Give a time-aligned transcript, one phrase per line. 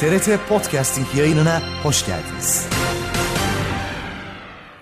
[0.00, 2.66] TRT Podcasting yayınına hoş geldiniz.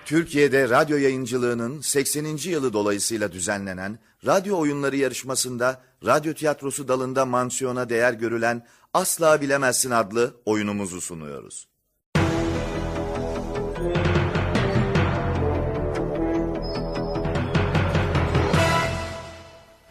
[0.05, 2.25] Türkiye'de radyo yayıncılığının 80.
[2.43, 10.33] yılı dolayısıyla düzenlenen radyo oyunları yarışmasında radyo tiyatrosu dalında mansiyona değer görülen Asla Bilemezsin adlı
[10.45, 11.67] oyunumuzu sunuyoruz.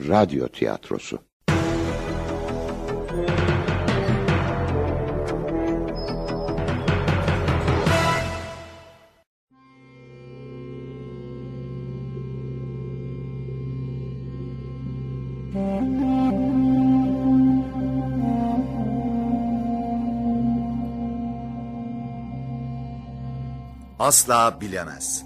[0.08, 1.27] Radyo tiyatrosu.
[24.08, 25.24] Asla Bilemez.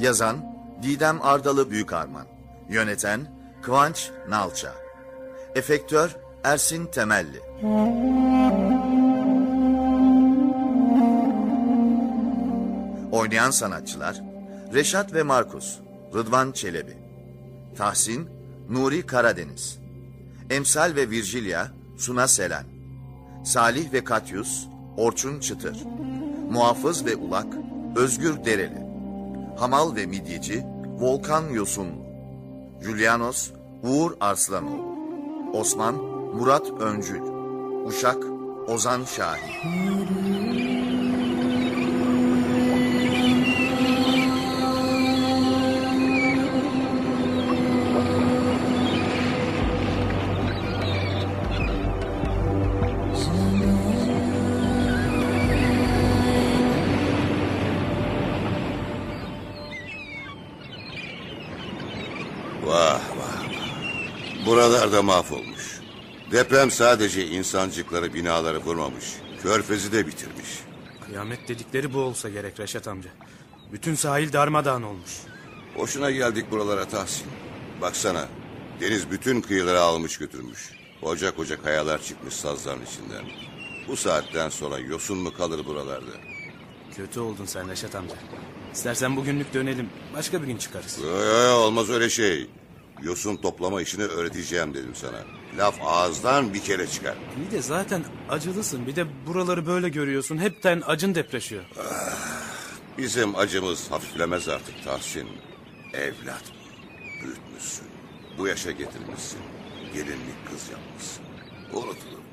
[0.00, 0.36] Yazan
[0.82, 2.26] Didem Ardalı Büyükarman
[2.68, 3.20] Yöneten
[3.62, 4.72] Kıvanç Nalça.
[5.54, 7.40] Efektör Ersin Temelli.
[13.12, 14.22] Oynayan sanatçılar
[14.72, 15.78] Reşat ve Markus
[16.14, 16.96] Rıdvan Çelebi.
[17.76, 18.30] Tahsin
[18.70, 19.78] Nuri Karadeniz.
[20.50, 21.66] Emsal ve Virgilia
[21.98, 22.64] Suna Selen.
[23.44, 25.76] Salih ve Katyus Orçun Çıtır.
[26.50, 27.46] Muhafız ve Ulak
[27.96, 28.84] Özgür Dereli.
[29.56, 30.64] Hamal ve Midyeci
[31.00, 32.04] Volkan Yosunlu
[32.82, 33.50] Julianos
[33.82, 34.94] Uğur Arslanoğlu.
[35.52, 35.94] Osman
[36.34, 37.20] Murat Öncül.
[37.86, 38.18] Uşak
[38.68, 40.63] Ozan Şahin
[64.54, 65.80] Buralarda mahvolmuş.
[66.32, 69.04] Deprem sadece insancıkları binaları vurmamış.
[69.42, 70.48] Körfezi de bitirmiş.
[71.06, 73.10] Kıyamet dedikleri bu olsa gerek Reşat amca.
[73.72, 75.10] Bütün sahil darmadağın olmuş.
[75.78, 77.26] Boşuna geldik buralara Tahsin.
[77.80, 78.28] Baksana
[78.80, 80.70] deniz bütün kıyıları almış götürmüş.
[81.00, 83.24] Koca koca kayalar çıkmış sazların içinden.
[83.88, 86.12] Bu saatten sonra yosun mu kalır buralarda?
[86.96, 88.14] Kötü oldun sen Reşat amca.
[88.74, 89.88] İstersen bugünlük dönelim.
[90.16, 90.98] Başka bir gün çıkarız.
[91.02, 92.46] Yo, yo, yo, olmaz öyle şey.
[93.04, 95.18] Yosun toplama işini öğreteceğim dedim sana.
[95.58, 97.14] Laf ağızdan bir kere çıkar.
[97.46, 98.86] Bir de zaten acılısın.
[98.86, 100.38] Bir de buraları böyle görüyorsun.
[100.38, 101.64] Hepten acın depreşiyor.
[102.98, 105.28] Bizim acımız hafiflemez artık Tahsin.
[105.92, 106.42] Evlat
[107.22, 107.86] büyütmüşsün.
[108.38, 109.38] Bu yaşa getirmişsin.
[109.94, 111.24] Gelinlik kız yapmışsın.
[111.72, 112.24] Unutulur.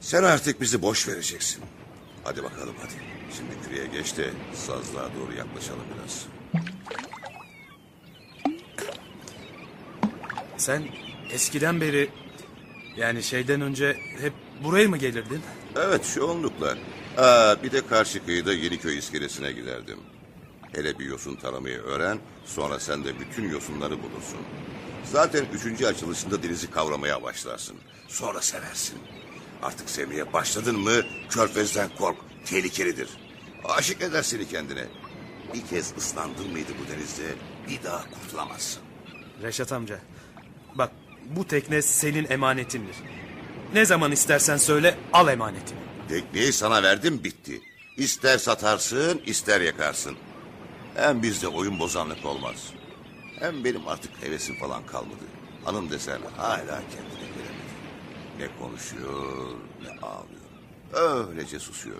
[0.00, 1.62] Sen artık bizi boş vereceksin.
[2.24, 2.94] Hadi bakalım hadi.
[3.36, 6.26] Şimdi küreye geç de sazlığa doğru yaklaşalım biraz.
[10.60, 10.88] Sen
[11.30, 12.10] eskiden beri
[12.96, 14.32] yani şeyden önce hep
[14.64, 15.40] buraya mı gelirdin?
[15.76, 16.76] Evet çoğunlukla.
[17.18, 19.98] Aa, bir de karşı kıyıda Yeniköy iskelesine giderdim.
[20.72, 24.38] Hele bir yosun taramayı öğren, sonra sen de bütün yosunları bulursun.
[25.04, 27.76] Zaten üçüncü açılışında denizi kavramaya başlarsın.
[28.08, 28.98] Sonra seversin.
[29.62, 32.16] Artık sevmeye başladın mı körfezden kork,
[32.46, 33.08] tehlikelidir.
[33.64, 34.84] Aşık eder seni kendine.
[35.54, 37.34] Bir kez ıslandın mıydı bu denizde
[37.68, 38.82] bir daha kurtulamazsın.
[39.42, 39.98] Reşat amca.
[40.74, 40.90] Bak
[41.36, 42.96] bu tekne senin emanetindir.
[43.74, 45.78] Ne zaman istersen söyle al emanetini.
[46.08, 47.60] Tekneyi sana verdim bitti.
[47.96, 50.16] İster satarsın ister yakarsın.
[50.94, 52.72] Hem bizde oyun bozanlık olmaz.
[53.38, 55.24] Hem benim artık hevesim falan kalmadı.
[55.64, 57.70] Hanım desen hala kendine gelemedi.
[58.38, 61.28] Ne konuşuyor ne ağlıyor.
[61.28, 61.96] Öylece susuyor.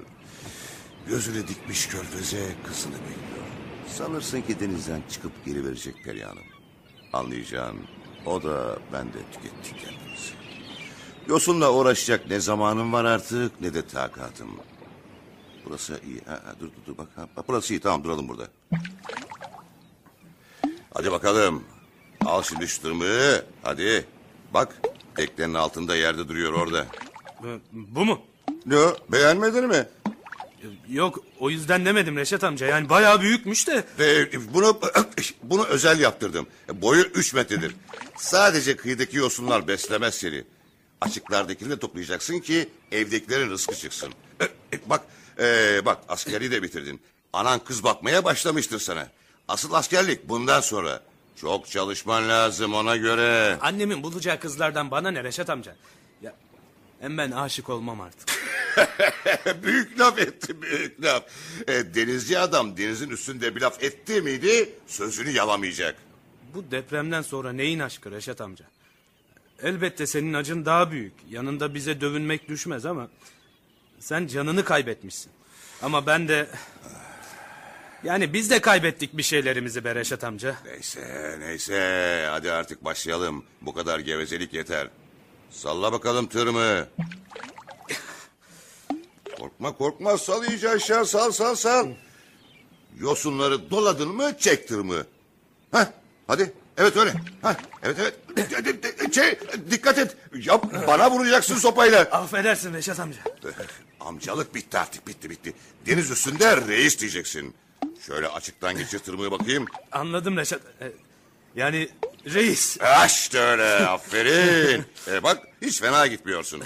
[1.08, 3.46] Gözünü dikmiş körfeze kızını bekliyor.
[3.88, 6.44] Sanırsın ki denizden çıkıp geri verecek Perihan'ım.
[7.12, 7.76] Anlayacağın
[8.26, 10.32] o da ben de tükettik kendimizi.
[11.28, 14.48] Yosunla uğraşacak ne zamanım var artık ne de takatım.
[15.66, 16.20] Burası iyi.
[16.26, 17.08] Ha, ha, dur dur dur bak.
[17.16, 18.48] Ha, bak burası iyi tamam duralım burada.
[20.94, 21.64] Hadi bakalım.
[22.24, 23.44] Al şimdi şu tırmığı.
[23.62, 24.06] Hadi.
[24.54, 24.80] Bak
[25.16, 26.86] teknenin altında yerde duruyor orada.
[27.42, 28.20] Bu- Bu mu?
[28.66, 29.88] Ne o, beğenmedin mi?
[30.88, 32.66] Yok o yüzden demedim Reşat amca.
[32.66, 33.84] Yani bayağı büyükmüş de.
[34.54, 34.80] Bunu
[35.42, 36.46] bunu özel yaptırdım.
[36.72, 37.74] Boyu üç metredir.
[38.16, 40.44] Sadece kıyıdaki yosunlar beslemez seni.
[41.00, 44.12] Açıklardakini de toplayacaksın ki evdekilerin rızkı çıksın.
[44.40, 44.48] Ee,
[44.86, 45.02] bak,
[45.38, 47.00] ee, bak askeri de bitirdin.
[47.32, 49.08] Anan kız bakmaya başlamıştır sana.
[49.48, 51.02] Asıl askerlik bundan sonra.
[51.36, 53.58] Çok çalışman lazım ona göre.
[53.60, 55.76] Annemin bulacağı kızlardan bana ne Reşat amca?
[57.00, 58.28] Hem ben aşık olmam artık.
[59.62, 61.24] büyük laf etti büyük laf.
[61.68, 65.96] E, denizci adam denizin üstünde bir laf etti miydi sözünü yalamayacak.
[66.54, 68.64] Bu depremden sonra neyin aşkı Reşat amca?
[69.62, 71.12] elbette senin acın daha büyük.
[71.30, 73.08] Yanında bize dövünmek düşmez ama
[73.98, 75.32] sen canını kaybetmişsin.
[75.82, 76.46] Ama ben de
[78.04, 80.56] yani biz de kaybettik bir şeylerimizi be Reşat amca.
[80.64, 83.44] Neyse neyse hadi artık başlayalım.
[83.60, 84.88] Bu kadar gevezelik yeter.
[85.50, 86.86] Salla bakalım tırmı.
[89.38, 91.88] Korkma korkma sal iyice aşağı sal sal sal.
[92.98, 95.04] Yosunları doladın mı çek tırmı.
[95.72, 95.86] Hah
[96.26, 97.12] hadi evet öyle.
[97.42, 98.14] Hah evet evet.
[99.14, 99.38] Şey,
[99.70, 100.16] dikkat et.
[100.34, 102.00] Ya, bana vuracaksın sopayla.
[102.00, 103.18] Affedersin Reşat amca.
[104.00, 105.54] Amcalık bitti artık bitti bitti.
[105.86, 107.54] Deniz üstünde reis diyeceksin.
[108.06, 109.64] Şöyle açıktan geçir tırmığı bakayım.
[109.92, 110.60] Anladım Reşat.
[110.80, 110.92] E,
[111.56, 111.88] Yani
[112.26, 112.80] reis.
[112.80, 114.84] Ha işte öyle aferin.
[115.08, 116.62] E bak hiç fena gitmiyorsun.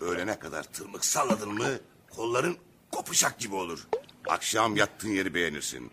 [0.00, 1.68] Öğlene kadar tırmık salladın mı
[2.10, 2.56] kolların
[2.90, 3.86] kopuşak gibi olur.
[4.28, 5.90] Akşam yattığın yeri beğenirsin.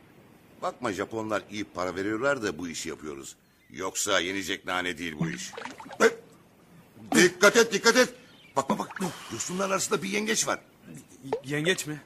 [0.61, 3.35] Bakma Japonlar iyi para veriyorlar da bu işi yapıyoruz.
[3.69, 5.51] Yoksa yenecek nane değil bu iş.
[7.15, 8.09] Dikkat et dikkat et.
[8.55, 8.89] Bak bak bak
[9.33, 10.59] yosunlar arasında bir yengeç var.
[11.43, 12.01] Yengeç mi?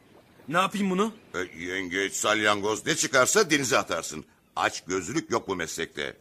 [0.48, 1.14] Ne yapayım bunu?
[1.36, 4.26] E, yengeç, salyangoz ne çıkarsa denize atarsın.
[4.62, 6.18] Aç gözlülük yok bu meslekte.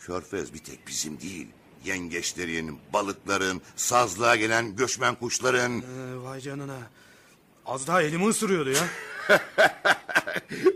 [0.00, 1.46] Körfez bir tek bizim değil.
[1.84, 5.82] Yengeçlerin, balıkların, sazlığa gelen göçmen kuşların.
[5.82, 6.78] Ee, vay canına.
[7.66, 8.88] Az daha elimi ısırıyordu ya.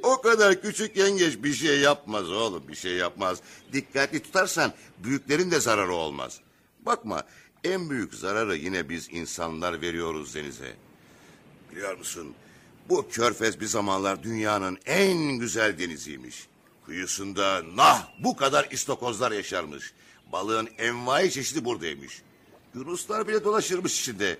[0.02, 3.38] O kadar küçük yengeç bir şey yapmaz oğlum bir şey yapmaz.
[3.73, 6.40] Dikkatli tutarsan büyüklerin de zararı olmaz.
[6.81, 7.23] Bakma
[7.64, 10.76] en büyük zararı yine biz insanlar veriyoruz denize.
[11.70, 12.34] Biliyor musun
[12.88, 16.51] bu körfez bir zamanlar dünyanın en güzel deniziymiş.
[16.87, 19.93] Kıyısında nah bu kadar istokozlar yaşarmış.
[20.32, 22.23] Balığın envai çeşidi buradaymış.
[22.75, 24.38] Yunuslar bile dolaşırmış içinde.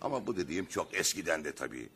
[0.00, 1.88] Ama bu dediğim çok eskiden de tabii.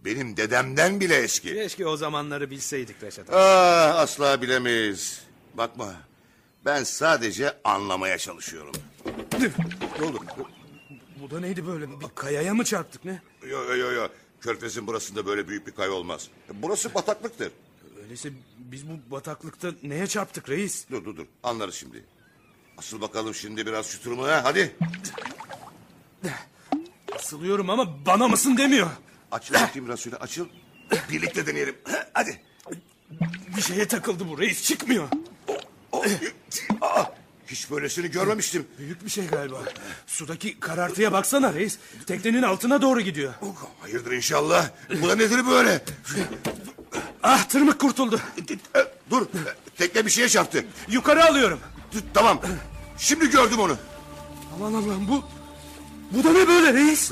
[0.00, 1.54] Benim dedemden bile eski.
[1.54, 3.38] Keşke o zamanları bilseydik Reşat amca.
[3.40, 5.20] Ah asla bilemeyiz.
[5.54, 5.94] Bakma
[6.64, 8.72] ben sadece anlamaya çalışıyorum.
[10.00, 10.20] ne oldu?
[11.22, 12.00] Bu da neydi böyle?
[12.00, 13.22] Bir kayaya mı çarptık ne?
[13.42, 14.08] Yo yo yo yo.
[14.40, 16.28] Körfez'in burasında böyle büyük bir kaya olmaz.
[16.54, 17.52] Burası bataklıktır.
[18.04, 20.84] Öyleyse biz bu bataklıkta neye çarptık reis?
[20.90, 22.04] Dur dur dur anlarız şimdi.
[22.78, 24.76] Asıl bakalım şimdi biraz şu turumu ha hadi.
[27.14, 28.90] Asılıyorum ama bana mısın demiyor.
[29.32, 30.46] Açıl bakayım biraz şöyle açıl.
[31.10, 31.76] Birlikte deneyelim.
[32.12, 32.40] Hadi.
[33.56, 35.08] Bir şeye takıldı bu reis çıkmıyor.
[36.80, 37.04] Aa,
[37.46, 38.66] hiç böylesini görmemiştim.
[38.78, 39.62] Büyük bir şey galiba.
[40.06, 41.78] Sudaki karartıya baksana reis.
[42.06, 43.34] Teknenin altına doğru gidiyor.
[43.80, 44.70] Hayırdır inşallah.
[45.02, 45.84] Bu da nedir böyle?
[47.24, 48.20] Ah tırmık kurtuldu.
[49.10, 49.26] Dur
[49.78, 50.64] tekne bir şeye çarptı.
[50.88, 51.60] Yukarı alıyorum.
[52.14, 52.40] Tamam.
[52.98, 53.76] Şimdi gördüm onu.
[54.56, 55.24] Aman Allah'ım bu...
[56.12, 57.10] Bu da ne böyle reis?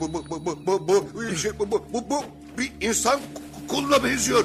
[0.00, 2.24] Bu, bu, bu, bu, bu, bu, şey, bu, bu, bu, bu
[2.58, 3.20] bir insan
[3.68, 4.44] koluna benziyor.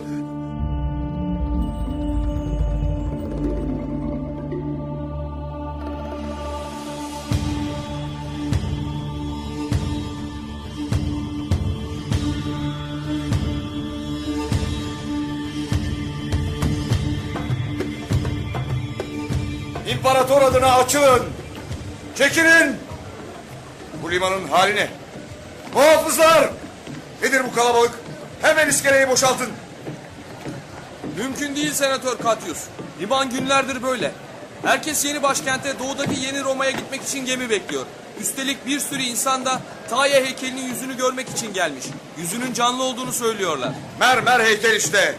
[20.30, 21.24] İmparator adına açılın.
[22.18, 22.76] Çekilin.
[24.04, 24.88] Bu limanın hali ne?
[25.74, 26.50] Muhafızlar!
[27.24, 27.92] Nedir bu kalabalık?
[28.42, 29.48] Hemen iskeleyi boşaltın.
[31.18, 32.58] Mümkün değil Senatör Katyus.
[33.02, 34.12] Liman günlerdir böyle.
[34.62, 37.86] Herkes yeni başkente doğudaki yeni Roma'ya gitmek için gemi bekliyor.
[38.22, 41.86] Üstelik bir sürü insan da Taya heykelinin yüzünü görmek için gelmiş.
[42.18, 43.72] Yüzünün canlı olduğunu söylüyorlar.
[44.00, 45.15] Mermer heykel işte.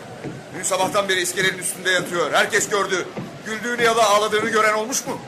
[0.58, 2.32] Dün sabahtan beri iskelenin üstünde yatıyor.
[2.32, 3.06] Herkes gördü.
[3.50, 5.18] Güldüğünü ya da ağladığını gören olmuş mu?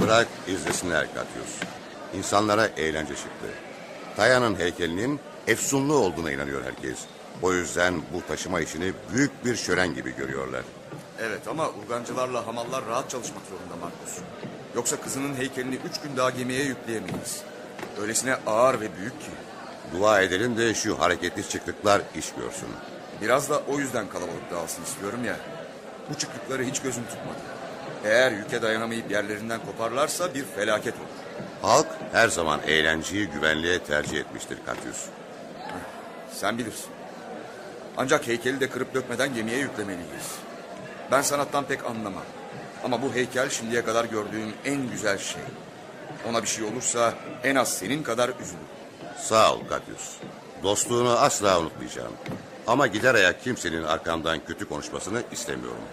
[0.00, 1.50] Bırak izlesinler Katyus.
[2.14, 3.46] İnsanlara eğlence çıktı.
[4.16, 6.98] Taya'nın heykelinin efsunlu olduğuna inanıyor herkes.
[7.42, 10.62] O yüzden bu taşıma işini büyük bir şölen gibi görüyorlar.
[11.20, 14.18] Evet ama urgancılarla hamallar rahat çalışmak zorunda Markus.
[14.74, 17.42] Yoksa kızının heykelini üç gün daha gemiye yükleyemeyiz.
[18.00, 19.30] Öylesine ağır ve büyük ki.
[19.92, 22.68] Dua edelim de şu hareketli çıktıklar iş görsün.
[23.22, 25.36] Biraz da o yüzden kalabalık dağılsın istiyorum ya.
[26.10, 27.53] Bu çıktıkları hiç gözüm tutmadı.
[28.04, 31.24] Eğer yüke dayanamayıp yerlerinden koparlarsa bir felaket olur.
[31.62, 35.04] Halk her zaman eğlenceyi güvenliğe tercih etmiştir Katyus.
[36.32, 36.90] Sen bilirsin.
[37.96, 40.38] Ancak heykeli de kırıp dökmeden gemiye yüklemeliyiz.
[41.10, 42.24] Ben sanattan pek anlamam.
[42.84, 45.42] Ama bu heykel şimdiye kadar gördüğüm en güzel şey.
[46.28, 48.64] Ona bir şey olursa en az senin kadar üzülür.
[49.18, 50.16] Sağ ol Katyus.
[50.62, 52.12] Dostluğunu asla unutmayacağım.
[52.66, 55.84] Ama gider ayak kimsenin arkamdan kötü konuşmasını istemiyorum.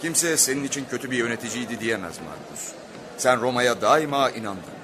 [0.00, 2.72] Kimse senin için kötü bir yöneticiydi diyemez Markus.
[3.16, 4.76] Sen Roma'ya daima inandın.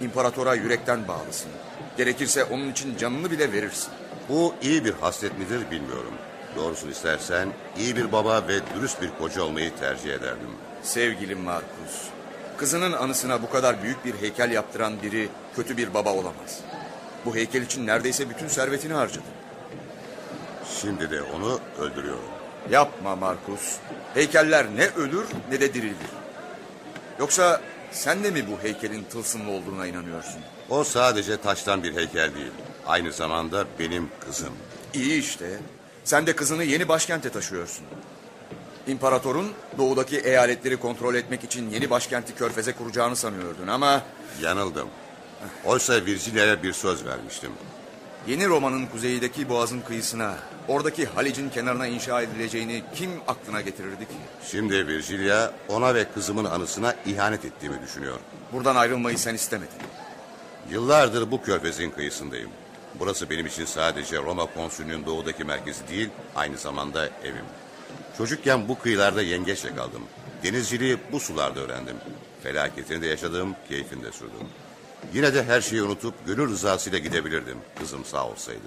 [0.00, 1.50] İmparatora yürekten bağlısın.
[1.96, 3.92] Gerekirse onun için canını bile verirsin.
[4.28, 6.14] Bu iyi bir haslet midir bilmiyorum.
[6.56, 10.48] Doğrusunu istersen iyi bir baba ve dürüst bir koca olmayı tercih ederdim.
[10.82, 12.08] Sevgili Markus,
[12.56, 16.60] Kızının anısına bu kadar büyük bir heykel yaptıran biri kötü bir baba olamaz.
[17.24, 19.24] Bu heykel için neredeyse bütün servetini harcadı.
[20.80, 22.28] Şimdi de onu öldürüyorum.
[22.70, 23.76] Yapma Markus.
[24.16, 25.96] Heykeller ne ölür ne de dirilir.
[27.18, 27.60] Yoksa
[27.92, 30.40] sen de mi bu heykelin tılsımlı olduğuna inanıyorsun?
[30.68, 32.50] O sadece taştan bir heykel değil.
[32.86, 34.52] Aynı zamanda benim kızım.
[34.94, 35.58] İyi işte.
[36.04, 37.84] Sen de kızını yeni başkente taşıyorsun.
[38.86, 44.02] İmparatorun doğudaki eyaletleri kontrol etmek için yeni başkenti Körfez'e kuracağını sanıyordun ama...
[44.42, 44.88] Yanıldım.
[45.64, 47.50] Oysa Virgilia'ya bir söz vermiştim.
[48.26, 50.34] Yeni Roma'nın kuzeydeki boğazın kıyısına,
[50.68, 54.14] oradaki Halic'in kenarına inşa edileceğini kim aklına getirirdi ki?
[54.50, 58.18] Şimdi Virgilia ona ve kızımın anısına ihanet ettiğimi düşünüyor.
[58.52, 59.78] Buradan ayrılmayı sen istemedin.
[60.70, 62.50] Yıllardır bu körfezin kıyısındayım.
[62.98, 67.44] Burası benim için sadece Roma konsülünün doğudaki merkezi değil, aynı zamanda evim.
[68.18, 70.02] Çocukken bu kıyılarda yengeçle kaldım.
[70.42, 71.96] Denizciliği bu sularda öğrendim.
[72.42, 74.48] Felaketini de yaşadım, keyfini de sürdüm.
[75.14, 78.66] Yine de her şeyi unutup gönül rızasıyla gidebilirdim, kızım sağ olsaydı.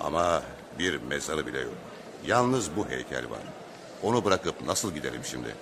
[0.00, 0.42] Ama
[0.78, 1.74] bir mezarı bile yok.
[2.26, 3.40] Yalnız bu heykel var.
[4.02, 5.54] Onu bırakıp nasıl giderim şimdi?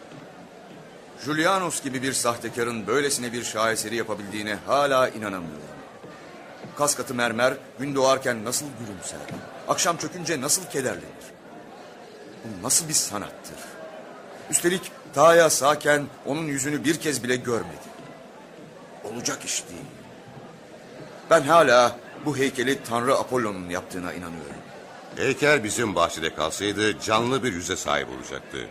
[1.25, 5.63] Julianos gibi bir sahtekarın böylesine bir şaheseri yapabildiğine hala inanamıyorum.
[6.77, 9.19] Kas katı mermer gün doğarken nasıl gülümser,
[9.69, 11.33] akşam çökünce nasıl kederlenir.
[12.45, 13.59] Bu nasıl bir sanattır?
[14.51, 17.93] Üstelik Taya sağken onun yüzünü bir kez bile görmedi.
[19.05, 19.85] Olacak iş değil.
[21.31, 24.57] Ben hala bu heykeli Tanrı Apollon'un yaptığına inanıyorum.
[25.17, 28.69] Heykel bizim bahçede kalsaydı canlı bir yüze sahip olacaktı.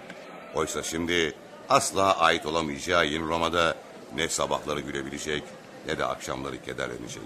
[0.55, 1.33] Oysa şimdi
[1.69, 3.75] asla ait olamayacağı yeni Roma'da
[4.15, 5.43] ne sabahları gülebilecek
[5.87, 7.23] ne de akşamları kederlenecek.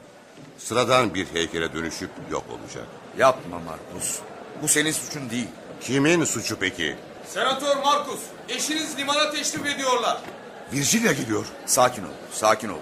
[0.58, 2.86] Sıradan bir heykele dönüşüp yok olacak.
[3.18, 4.20] Yapma Markus.
[4.62, 5.48] Bu senin suçun değil.
[5.82, 6.96] Kimin suçu peki?
[7.28, 10.18] Senatör Markus, eşiniz limana teşrif ediyorlar.
[10.74, 11.46] Virgilia geliyor.
[11.66, 12.80] Sakin ol, sakin ol.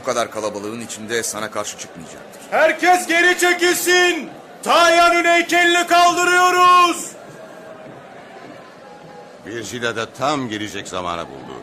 [0.00, 2.42] Bu kadar kalabalığın içinde sana karşı çıkmayacaktır.
[2.50, 4.30] Herkes geri çekilsin.
[4.62, 7.06] Tayya'nın heykelini kaldırıyoruz.
[9.46, 11.54] Virgilia da tam gelecek zamana buldu.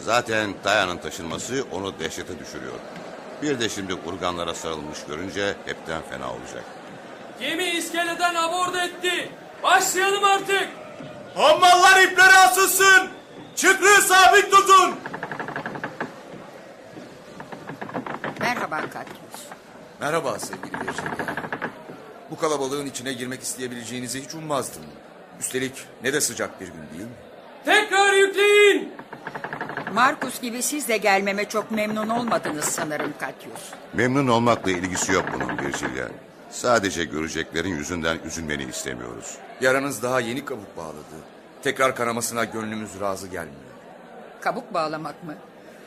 [0.00, 2.74] Zaten Dayan'ın taşınması onu dehşete düşürüyor.
[3.42, 6.64] Bir de şimdi urganlara sarılmış görünce hepten fena olacak.
[7.40, 9.30] Gemi iskeleden abord etti.
[9.62, 10.68] Başlayalım artık.
[11.36, 13.08] Hammallar ipleri asılsın.
[13.56, 14.94] Çıkrığı sabit tutun.
[18.52, 19.48] Merhaba Katyus.
[20.00, 21.34] Merhaba sevgili Virginia.
[22.30, 24.82] Bu kalabalığın içine girmek isteyebileceğinizi hiç ummazdım.
[25.40, 27.14] Üstelik ne de sıcak bir gün değil mi?
[27.64, 28.92] Tekrar yükleyin.
[29.94, 33.70] Markus gibi siz de gelmeme çok memnun olmadınız sanırım Katyus.
[33.92, 36.08] Memnun olmakla ilgisi yok bunun Virgilia.
[36.50, 39.36] Sadece göreceklerin yüzünden üzülmeni istemiyoruz.
[39.60, 41.16] Yaranız daha yeni kabuk bağladı.
[41.62, 43.72] Tekrar kanamasına gönlümüz razı gelmiyor.
[44.40, 45.34] Kabuk bağlamak mı?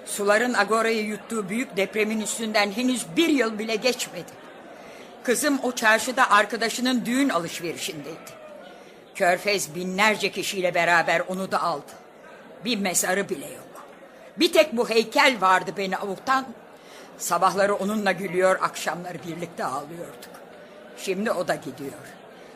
[0.06, 4.32] Suların Agora'yı yuttuğu büyük depremin üstünden henüz bir yıl bile geçmedi.
[5.24, 8.36] Kızım o çarşıda arkadaşının düğün alışverişindeydi.
[9.16, 11.92] Körfez binlerce kişiyle beraber onu da aldı.
[12.66, 13.86] Bir mezarı bile yok.
[14.38, 16.46] Bir tek bu heykel vardı beni avutan.
[17.18, 20.32] Sabahları onunla gülüyor, akşamları birlikte ağlıyorduk.
[20.98, 22.06] Şimdi o da gidiyor.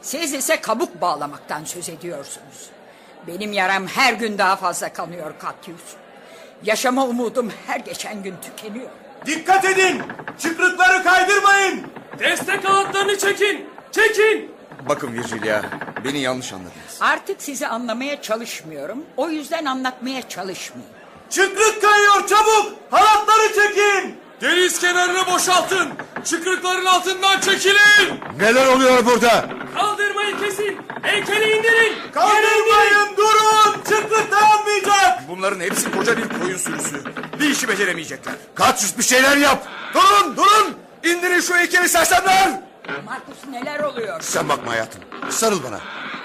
[0.02, 2.70] Siz ise kabuk bağlamaktan söz ediyorsunuz.
[3.28, 5.96] Benim yaram her gün daha fazla kanıyor Katyus.
[6.64, 8.90] Yaşama umudum her geçen gün tükeniyor.
[9.26, 10.02] Dikkat edin.
[10.40, 11.82] Çıkrıkları kaydırmayın.
[12.20, 13.66] Destek halatlarını çekin.
[13.92, 14.52] Çekin.
[14.90, 15.62] Bakın Virgilia,
[16.06, 16.98] beni yanlış anladınız.
[17.02, 19.04] Artık sizi anlamaya çalışmıyorum.
[19.18, 20.90] O yüzden anlatmaya çalışmayın.
[21.30, 22.74] Çıkrık kayıyor çabuk.
[22.92, 24.18] Halatları çekin.
[24.42, 25.90] Deniz kenarını boşaltın.
[26.26, 28.20] Çıkrıkların altından çekilin.
[28.40, 29.46] Neler oluyor burada?
[29.76, 30.78] Kaldırmayı kesin.
[31.02, 31.94] Heykeli indirin.
[32.14, 33.74] Kaldırmayın durun.
[33.90, 35.28] Çıkrık dayanmayacak.
[35.28, 37.04] Bunların hepsi koca bir koyun sürüsü.
[37.40, 38.34] Bir işi beceremeyecekler.
[38.56, 39.68] Kaç bir şeyler yap.
[39.94, 40.76] Durun, durun!
[41.04, 42.62] İndirin şu heykeli sersemler!
[43.06, 44.22] Markus neler oluyor?
[44.22, 45.02] Sen bakma hayatım.
[45.30, 45.80] Sarıl bana.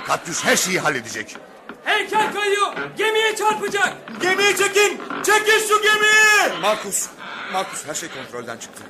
[0.06, 1.36] Katyüs her şeyi halledecek.
[1.84, 2.72] Heykel kayıyor.
[2.98, 3.92] Gemiye çarpacak.
[4.22, 5.00] Gemiyi çekin.
[5.22, 6.60] Çekin şu gemiyi.
[6.62, 7.06] Markus,
[7.52, 8.82] Markus her şey kontrolden çıktı.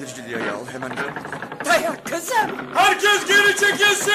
[0.00, 1.04] Virgilia'yı al hemen gel.
[1.64, 2.74] Dayak kızım.
[2.74, 4.12] Herkes geri çekilsin.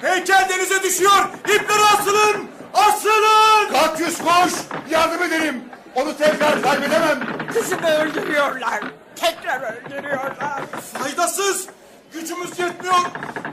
[0.00, 1.28] Heykel denize düşüyor.
[1.44, 2.50] İpleri asılın.
[2.74, 3.72] Asılın.
[3.72, 4.52] Katyüs koş.
[4.90, 5.64] Yardım edelim.
[5.94, 7.20] Onu tekrar kaybedemem.
[7.54, 8.80] Kızımı öldürüyorlar.
[9.16, 10.62] Tekrar öldürüyorlar.
[10.92, 11.66] Faydasız.
[12.12, 12.94] Gücümüz yetmiyor.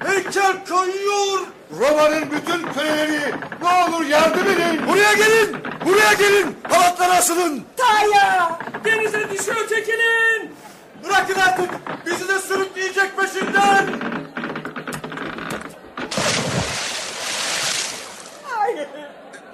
[0.05, 1.39] Heykel kayıyor.
[1.79, 4.87] Roma'nın bütün köleleri ne olur yardım edin.
[4.87, 5.57] Buraya gelin.
[5.85, 6.57] Buraya gelin.
[6.69, 7.63] Halatlara asılın.
[7.77, 8.59] Taya!
[8.85, 10.55] Denize düşüyor çekilin.
[11.03, 11.69] Bırakın artık.
[12.05, 13.87] Bizi de sürükleyecek peşinden.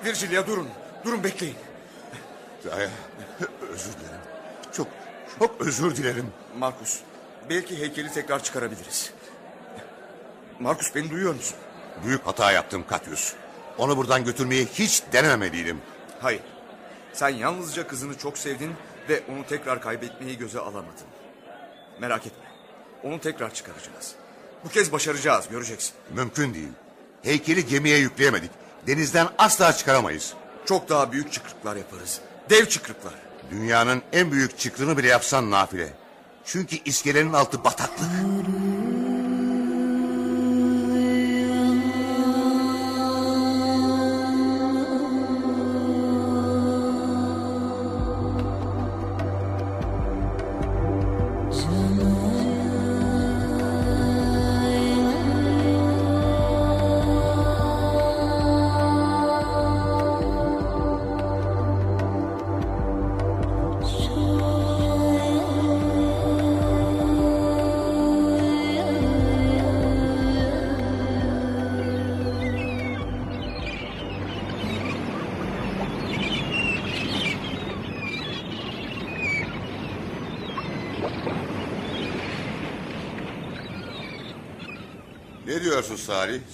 [0.05, 0.67] Virgilia durun,
[1.05, 1.55] durun bekleyin.
[2.63, 2.89] Tahya,
[3.71, 4.21] özür dilerim.
[4.71, 4.87] Çok,
[5.39, 6.33] çok özür dilerim.
[6.57, 6.99] Markus,
[7.49, 9.11] belki heykeli tekrar çıkarabiliriz.
[10.59, 11.57] Markus beni duyuyor musun?
[12.05, 13.33] Büyük hata yaptım Katyus.
[13.77, 15.81] Onu buradan götürmeyi hiç denememeliydim.
[16.21, 16.41] Hayır.
[17.13, 18.73] Sen yalnızca kızını çok sevdin
[19.09, 21.07] ve onu tekrar kaybetmeyi göze alamadın.
[21.99, 22.45] Merak etme.
[23.03, 24.15] Onu tekrar çıkaracağız.
[24.65, 25.93] Bu kez başaracağız, göreceksin.
[26.15, 26.71] Mümkün değil.
[27.23, 28.51] Heykeli gemiye yükleyemedik.
[28.87, 30.33] Denizden asla çıkaramayız.
[30.65, 32.21] Çok daha büyük çıkrıklar yaparız.
[32.49, 33.13] Dev çıkrıklar.
[33.51, 35.93] Dünyanın en büyük çıkrını bile yapsan nafile.
[36.45, 38.09] Çünkü iskelenin altı bataklık.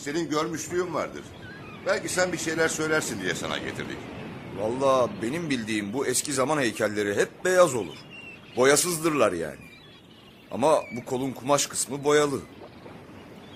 [0.03, 1.23] Senin görmüşlüğün vardır.
[1.85, 3.97] Belki sen bir şeyler söylersin diye sana getirdik.
[4.57, 7.95] Vallahi benim bildiğim bu eski zaman heykelleri hep beyaz olur.
[8.57, 9.59] Boyasızdırlar yani.
[10.51, 12.39] Ama bu kolun kumaş kısmı boyalı.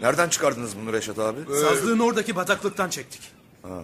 [0.02, 1.40] Nereden çıkardınız bunu Reşat abi?
[1.62, 3.22] Sazlığın oradaki bataklıktan çektik.
[3.62, 3.84] Ha,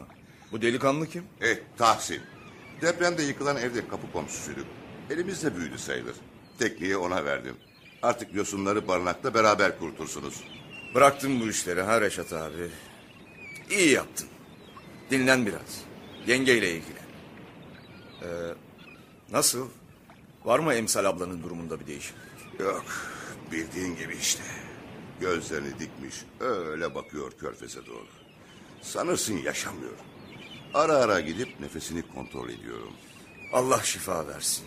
[0.51, 1.24] bu delikanlı kim?
[1.41, 2.22] Eh Tahsin.
[2.82, 4.65] Depremde yıkılan evde kapı komşusuyduk.
[5.10, 6.15] Elimizde büyüdü sayılır.
[6.60, 7.56] Tekliği ona verdim.
[8.01, 10.44] Artık yosunları barınakta beraber kurtursunuz.
[10.95, 12.69] Bıraktın bu işleri ha Reşat abi.
[13.69, 14.27] İyi yaptın.
[15.12, 15.81] Dinlen biraz.
[16.27, 17.05] Yengeyle ilgilen.
[18.21, 18.27] Ee,
[19.31, 19.67] nasıl?
[20.45, 22.59] Var mı Emsal ablanın durumunda bir değişiklik?
[22.59, 22.85] Yok
[23.51, 24.44] bildiğin gibi işte.
[25.22, 28.07] Gözlerini dikmiş öyle bakıyor körfeze doğru.
[28.81, 29.94] Sanırsın yaşamıyor.
[30.74, 32.94] Ara ara gidip nefesini kontrol ediyorum.
[33.53, 34.66] Allah şifa versin.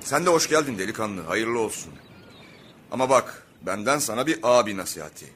[0.00, 1.20] Sen de hoş geldin delikanlı.
[1.22, 1.92] Hayırlı olsun.
[2.90, 5.26] Ama bak benden sana bir abi nasihati.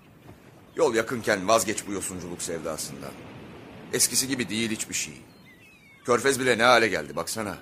[0.77, 3.13] Yol yakınken vazgeç bu yosunculuk sevdasından.
[3.93, 5.15] Eskisi gibi değil hiçbir şey.
[6.05, 7.59] Körfez bile ne hale geldi baksana.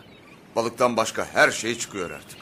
[0.57, 2.39] Balıktan başka her şey çıkıyor artık.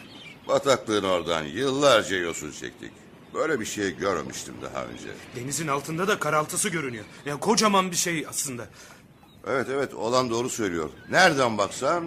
[0.49, 2.93] Bataklığın oradan yıllarca yosun çektik.
[3.35, 5.09] Böyle bir şey görmemiştim daha önce.
[5.37, 7.05] Denizin altında da karaltısı görünüyor.
[7.27, 8.67] Yani kocaman bir şey aslında.
[9.47, 10.91] Evet evet olan doğru söylüyor.
[11.11, 12.05] Nereden baksan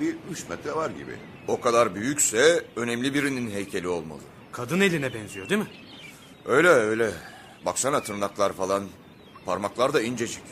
[0.00, 1.16] bir üç metre var gibi.
[1.48, 4.20] O kadar büyükse önemli birinin heykeli olmalı.
[4.56, 5.70] Kadın eline benziyor değil mi?
[6.44, 7.10] Öyle öyle.
[7.64, 8.84] Baksana tırnaklar falan.
[9.46, 10.42] Parmaklar da incecik.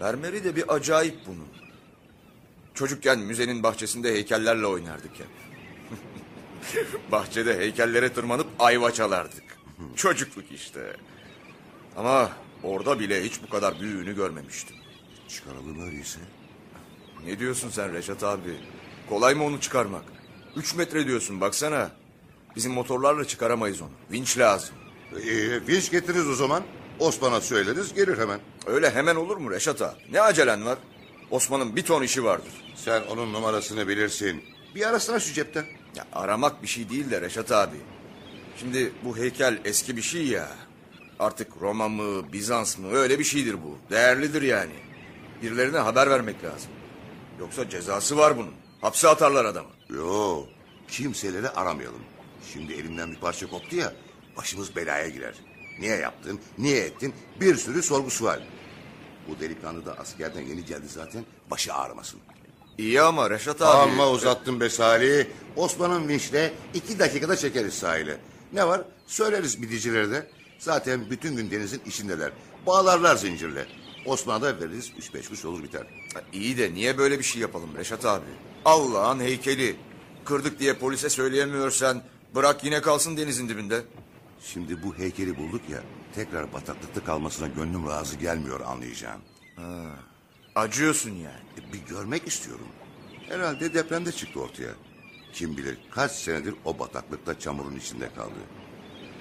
[0.00, 1.48] Mermeri de bir acayip bunun.
[2.74, 5.26] Çocukken müzenin bahçesinde heykellerle oynardık ya.
[7.12, 9.44] Bahçede heykellere tırmanıp ayva çalardık.
[9.96, 10.96] Çocukluk işte.
[11.96, 12.32] Ama
[12.62, 14.76] orada bile hiç bu kadar büyüğünü görmemiştim.
[15.28, 16.20] Çıkaralım öyleyse.
[17.26, 18.56] Ne diyorsun sen Reşat abi?
[19.08, 20.04] Kolay mı onu çıkarmak?
[20.56, 22.01] Üç metre diyorsun baksana.
[22.56, 23.90] Bizim motorlarla çıkaramayız onu.
[24.12, 24.74] Vinç lazım.
[25.12, 26.62] Ee, vinç getiririz o zaman.
[26.98, 28.40] Osman'a söyleriz gelir hemen.
[28.66, 29.98] Öyle hemen olur mu Reşat abi?
[30.10, 30.78] Ne acelen var?
[31.30, 32.52] Osman'ın bir ton işi vardır.
[32.74, 34.42] Sen onun numarasını bilirsin.
[34.74, 35.64] Bir arasana şu cepten.
[35.96, 37.76] Ya aramak bir şey değil de Reşat abi.
[38.56, 40.48] Şimdi bu heykel eski bir şey ya.
[41.18, 43.78] Artık Roma mı, Bizans mı öyle bir şeydir bu.
[43.90, 44.72] Değerlidir yani.
[45.42, 46.70] Birilerine haber vermek lazım.
[47.40, 48.52] Yoksa cezası var bunun.
[48.80, 49.68] Hapse atarlar adamı.
[49.90, 50.44] Yo,
[50.88, 52.00] kimseleri aramayalım.
[52.52, 53.92] Şimdi elimden bir parça koptu ya,
[54.36, 55.34] başımız belaya girer.
[55.80, 58.40] Niye yaptın, niye ettin, bir sürü sorgusu var.
[59.28, 62.20] Bu delikanlı da askerden yeni geldi zaten, başı ağrımasın.
[62.78, 63.90] İyi ama Reşat abi...
[63.90, 65.26] Amma uzattın be Salih.
[65.56, 68.20] Osman'ın vinçle iki dakikada çekeriz sahile.
[68.52, 68.82] Ne var?
[69.06, 70.26] Söyleriz bidicilere de.
[70.58, 72.32] Zaten bütün gün denizin içindeler.
[72.66, 73.66] Bağlarlar zincirle.
[74.06, 75.86] Osman'a da veririz üç beş kuş olur biter.
[76.14, 78.24] Ha, İyi de niye böyle bir şey yapalım Reşat abi?
[78.64, 79.76] Allah'ın heykeli.
[80.24, 82.02] Kırdık diye polise söyleyemiyorsan
[82.34, 83.82] bırak yine kalsın denizin dibinde.
[84.40, 85.82] Şimdi bu heykeli bulduk ya,
[86.14, 89.20] tekrar bataklıkta kalmasına gönlüm razı gelmiyor anlayacağım.
[90.54, 91.42] Acıyorsun yani.
[91.58, 92.66] E, bir görmek istiyorum.
[93.28, 94.70] Herhalde depremde çıktı ortaya.
[95.32, 98.38] Kim bilir kaç senedir o bataklıkta çamurun içinde kaldı.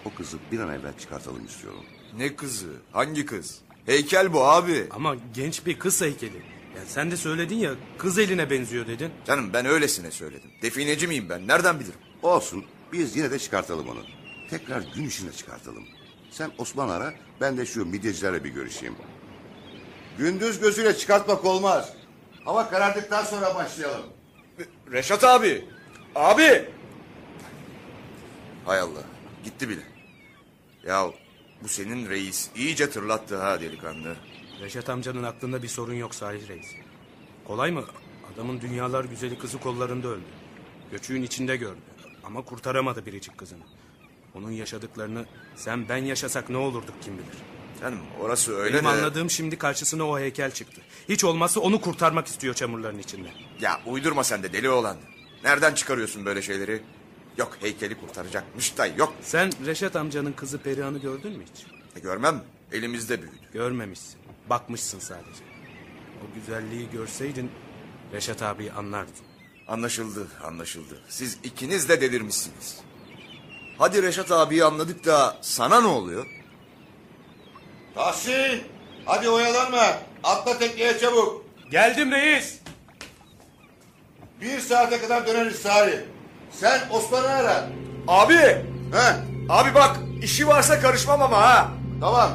[0.06, 1.84] O kızı bir an evvel çıkartalım istiyorum.
[2.17, 2.74] Ne kızı?
[2.91, 3.60] Hangi kız?
[3.86, 4.88] Heykel bu abi.
[4.91, 6.38] Ama genç bir kız heykeli.
[6.76, 9.12] Ya sen de söyledin ya kız eline benziyor dedin.
[9.28, 10.52] Canım ben öylesine söyledim.
[10.62, 11.47] Defineci miyim ben?
[11.47, 12.00] Nereden bilirim?
[12.21, 14.01] Olsun biz yine de çıkartalım onu.
[14.49, 15.84] Tekrar gün içinde çıkartalım.
[16.32, 18.95] Sen Osman ara ben de şu midyecilerle bir görüşeyim.
[20.17, 21.93] Gündüz gözüyle çıkartmak olmaz.
[22.45, 24.06] Hava karardıktan sonra başlayalım.
[24.91, 25.65] Reşat abi.
[26.15, 26.69] Abi.
[28.65, 29.04] Hay Allah.
[29.43, 29.82] Gitti bile.
[30.84, 31.08] Ya
[31.63, 34.15] bu senin reis iyice tırlattı ha delikanlı.
[34.62, 36.67] Reşat amcanın aklında bir sorun yok Salih Reis.
[37.47, 37.84] Kolay mı?
[38.34, 40.23] Adamın dünyalar güzeli kızı kollarında öldü.
[40.91, 41.80] Göçüğün içinde gördü.
[42.23, 43.63] Ama kurtaramadı biricik kızını.
[44.36, 47.38] Onun yaşadıklarını sen ben yaşasak ne olurduk kim bilir.
[47.81, 48.89] Canım orası öyle Benim de...
[48.89, 50.81] anladığım şimdi karşısına o heykel çıktı.
[51.10, 53.29] Hiç olmazsa onu kurtarmak istiyor çamurların içinde.
[53.60, 54.97] Ya uydurma sen de deli oğlan.
[55.43, 56.81] Nereden çıkarıyorsun böyle şeyleri?
[57.38, 59.13] Yok heykeli kurtaracakmış da yok.
[59.21, 61.65] Sen Reşat amcanın kızı Perihan'ı gördün mü hiç?
[61.95, 63.36] E, görmem elimizde büyüdü.
[63.53, 64.19] Görmemişsin.
[64.49, 65.43] Bakmışsın sadece.
[66.21, 67.51] O güzelliği görseydin
[68.13, 69.13] Reşat abiyi anlardın.
[69.67, 71.02] Anlaşıldı anlaşıldı.
[71.10, 72.78] Siz ikiniz de delirmişsiniz.
[73.78, 76.26] Hadi Reşat abiyi anladık da sana ne oluyor?
[77.95, 78.63] Tahsin
[79.06, 79.84] hadi oyalanma.
[80.24, 81.45] Atla tekneye çabuk.
[81.71, 82.60] Geldim reis.
[84.41, 86.00] Bir saate kadar döneriz Salih.
[86.52, 87.69] Sen Osman'ı ara.
[88.08, 88.34] Abi!
[88.93, 89.15] He
[89.50, 91.71] Abi bak işi varsa karışmam ama ha.
[92.02, 92.30] tamam.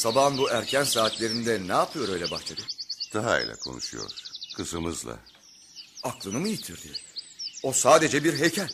[0.00, 2.60] Sabahın bu erken saatlerinde ne yapıyor öyle bahçede?
[3.14, 4.10] Daha ile konuşuyor.
[4.56, 5.18] Kızımızla.
[6.02, 6.88] Aklını mı yitirdi?
[7.62, 8.68] O sadece bir heykel.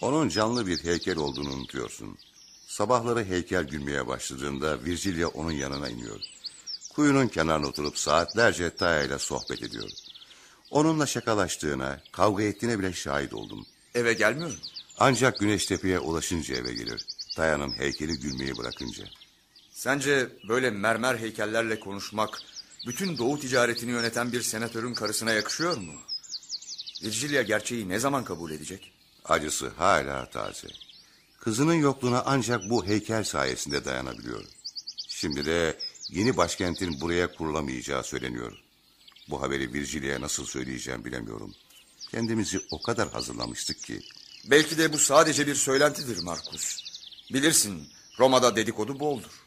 [0.00, 2.18] Onun canlı bir heykel olduğunu unutuyorsun.
[2.66, 6.20] Sabahları heykel gülmeye başladığında Virgilia onun yanına iniyor.
[6.94, 9.90] Kuyunun kenarına oturup saatlerce Taya ile sohbet ediyor.
[10.70, 13.66] Onunla şakalaştığına, kavga ettiğine bile şahit oldum.
[13.94, 14.56] Eve gelmiyor mu?
[14.98, 17.06] Ancak Güneştepe'ye ulaşınca eve gelir.
[17.36, 19.04] Taya'nın heykeli gülmeyi bırakınca.
[19.72, 22.42] Sence böyle mermer heykellerle konuşmak
[22.86, 25.92] bütün doğu ticaretini yöneten bir senatörün karısına yakışıyor mu?
[27.02, 28.92] Virgilia gerçeği ne zaman kabul edecek?
[29.24, 30.68] Acısı hala taze.
[31.40, 34.44] Kızının yokluğuna ancak bu heykel sayesinde dayanabiliyor.
[35.08, 38.52] Şimdi de yeni başkentin buraya kurulamayacağı söyleniyor.
[39.30, 41.54] Bu haberi Virgilia'ya nasıl söyleyeceğim bilemiyorum.
[42.10, 44.02] Kendimizi o kadar hazırlamıştık ki.
[44.44, 46.80] Belki de bu sadece bir söylentidir Markus.
[47.32, 49.41] Bilirsin Roma'da dedikodu boldur.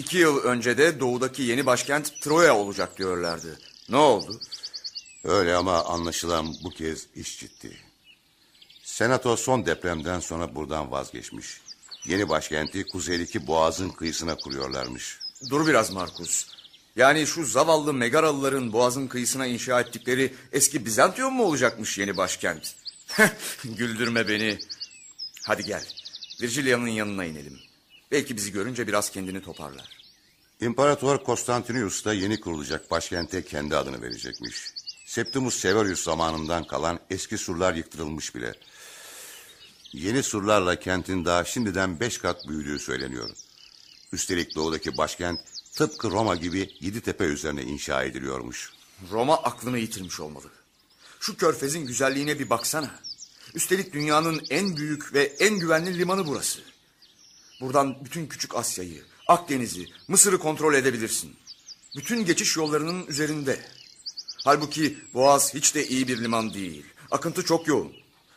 [0.00, 3.58] İki yıl önce de doğudaki yeni başkent Troya olacak diyorlardı.
[3.88, 4.40] Ne oldu?
[5.24, 7.76] Öyle ama anlaşılan bu kez iş ciddi.
[8.82, 11.60] Senato son depremden sonra buradan vazgeçmiş.
[12.06, 15.18] Yeni başkenti kuzeydeki boğazın kıyısına kuruyorlarmış.
[15.50, 16.46] Dur biraz Markus.
[16.96, 22.74] Yani şu zavallı Megaralıların boğazın kıyısına inşa ettikleri eski Bizantiyon mu olacakmış yeni başkent?
[23.64, 24.58] Güldürme beni.
[25.42, 25.84] Hadi gel.
[26.42, 27.69] Virgilia'nın yanına inelim.
[28.10, 30.00] Belki bizi görünce biraz kendini toparlar.
[30.60, 34.56] İmparator Konstantinius da yeni kurulacak başkente kendi adını verecekmiş.
[35.06, 38.54] Septimus Severus zamanından kalan eski surlar yıktırılmış bile.
[39.92, 43.30] Yeni surlarla kentin daha şimdiden beş kat büyüdüğü söyleniyor.
[44.12, 45.40] Üstelik doğudaki başkent
[45.72, 48.72] tıpkı Roma gibi yedi tepe üzerine inşa ediliyormuş.
[49.10, 50.46] Roma aklını yitirmiş olmalı.
[51.20, 52.90] Şu körfezin güzelliğine bir baksana.
[53.54, 56.60] Üstelik dünyanın en büyük ve en güvenli limanı burası.
[57.60, 61.36] Buradan bütün küçük Asya'yı, Akdeniz'i, Mısır'ı kontrol edebilirsin.
[61.96, 63.60] Bütün geçiş yollarının üzerinde.
[64.44, 66.84] Halbuki Boğaz hiç de iyi bir liman değil.
[67.10, 67.92] Akıntı çok yoğun.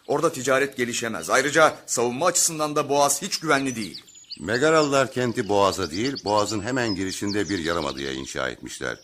[0.07, 1.29] Orada ticaret gelişemez.
[1.29, 4.03] Ayrıca savunma açısından da Boğaz hiç güvenli değil.
[4.39, 8.99] Megaralılar kenti Boğaz'a değil, Boğaz'ın hemen girişinde bir yarımadaya inşa etmişler.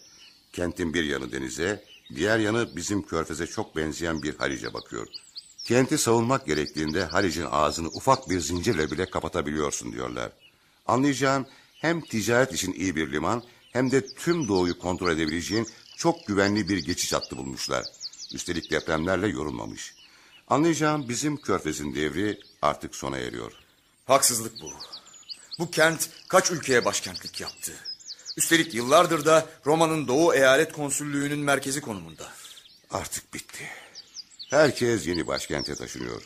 [0.53, 1.83] Kentin bir yanı denize,
[2.15, 5.07] diğer yanı bizim körfeze çok benzeyen bir halice bakıyor.
[5.63, 10.31] Kenti savunmak gerektiğinde Halic'in ağzını ufak bir zincirle bile kapatabiliyorsun diyorlar.
[10.87, 15.67] Anlayacağın hem ticaret için iyi bir liman hem de tüm doğuyu kontrol edebileceğin
[15.97, 17.85] çok güvenli bir geçiş hattı bulmuşlar.
[18.33, 19.93] Üstelik depremlerle yorulmamış.
[20.47, 23.51] Anlayacağım bizim körfezin devri artık sona eriyor.
[24.05, 24.71] Haksızlık bu.
[25.59, 27.71] Bu kent kaç ülkeye başkentlik yaptı.
[28.37, 32.27] Üstelik yıllardır da Roma'nın Doğu Eyalet Konsüllüğü'nün merkezi konumunda.
[32.91, 33.63] Artık bitti.
[34.49, 36.23] Herkes yeni başkente taşınıyor.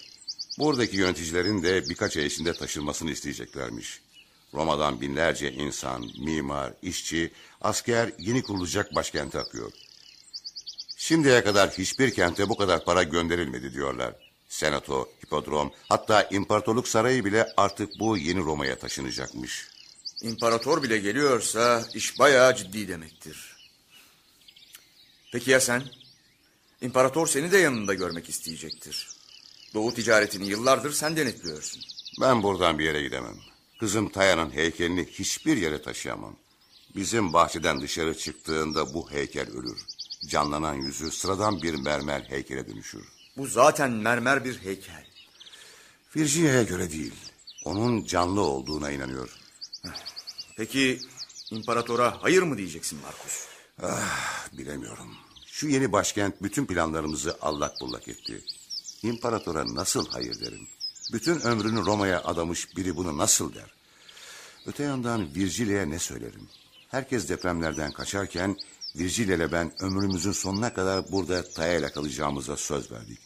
[0.59, 4.01] Buradaki yöneticilerin de birkaç ay içinde taşınmasını isteyeceklermiş.
[4.53, 7.31] Roma'dan binlerce insan, mimar, işçi,
[7.62, 9.71] asker yeni kurulacak başkente akıyor.
[10.97, 14.15] Şimdiye kadar hiçbir kente bu kadar para gönderilmedi diyorlar.
[14.49, 19.67] Senato, hipodrom, hatta imparatorluk sarayı bile artık bu yeni Roma'ya taşınacakmış.
[20.21, 23.55] İmparator bile geliyorsa iş bayağı ciddi demektir.
[25.31, 25.83] Peki ya sen?
[26.83, 29.09] İmparator seni de yanında görmek isteyecektir.
[29.73, 31.83] Doğu ticaretini yıllardır sen denetliyorsun.
[32.21, 33.35] Ben buradan bir yere gidemem.
[33.79, 36.35] Kızım Taya'nın heykelini hiçbir yere taşıyamam.
[36.95, 39.85] Bizim bahçeden dışarı çıktığında bu heykel ölür.
[40.27, 43.03] Canlanan yüzü sıradan bir mermer heykele dönüşür.
[43.37, 45.05] Bu zaten mermer bir heykel.
[46.15, 47.13] Virginia'ya göre değil.
[47.65, 49.29] Onun canlı olduğuna inanıyor.
[50.57, 50.99] Peki
[51.51, 53.47] imparatora hayır mı diyeceksin Markus?
[53.83, 55.22] Ah, bilemiyorum.
[55.53, 58.43] Şu yeni başkent bütün planlarımızı allak bullak etti.
[59.03, 60.67] İmparatora nasıl hayır derim?
[61.11, 63.73] Bütün ömrünü Roma'ya adamış biri bunu nasıl der?
[64.65, 66.49] Öte yandan Virgilia'ya ne söylerim?
[66.87, 68.57] Herkes depremlerden kaçarken
[68.95, 73.19] Virgilia ile ben ömrümüzün sonuna kadar burada Taya'yla kalacağımıza söz verdik.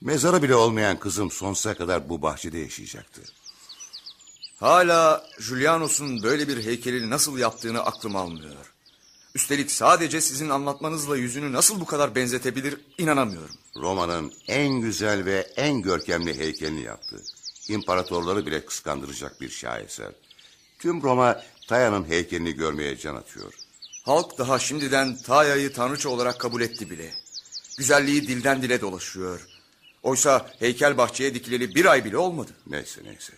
[0.00, 3.22] Mezarı bile olmayan kızım sonsuza kadar bu bahçede yaşayacaktı.
[4.60, 8.73] Hala Julianos'un böyle bir heykeli nasıl yaptığını aklım almıyor.
[9.34, 13.56] Üstelik sadece sizin anlatmanızla yüzünü nasıl bu kadar benzetebilir inanamıyorum.
[13.76, 17.22] Roma'nın en güzel ve en görkemli heykelini yaptı.
[17.68, 20.12] İmparatorları bile kıskandıracak bir şaheser.
[20.78, 23.54] Tüm Roma Taya'nın heykelini görmeye can atıyor.
[24.04, 27.14] Halk daha şimdiden Taya'yı tanrıça olarak kabul etti bile.
[27.78, 29.48] Güzelliği dilden dile dolaşıyor.
[30.02, 32.50] Oysa heykel bahçeye dikileli bir ay bile olmadı.
[32.66, 33.32] Neyse neyse.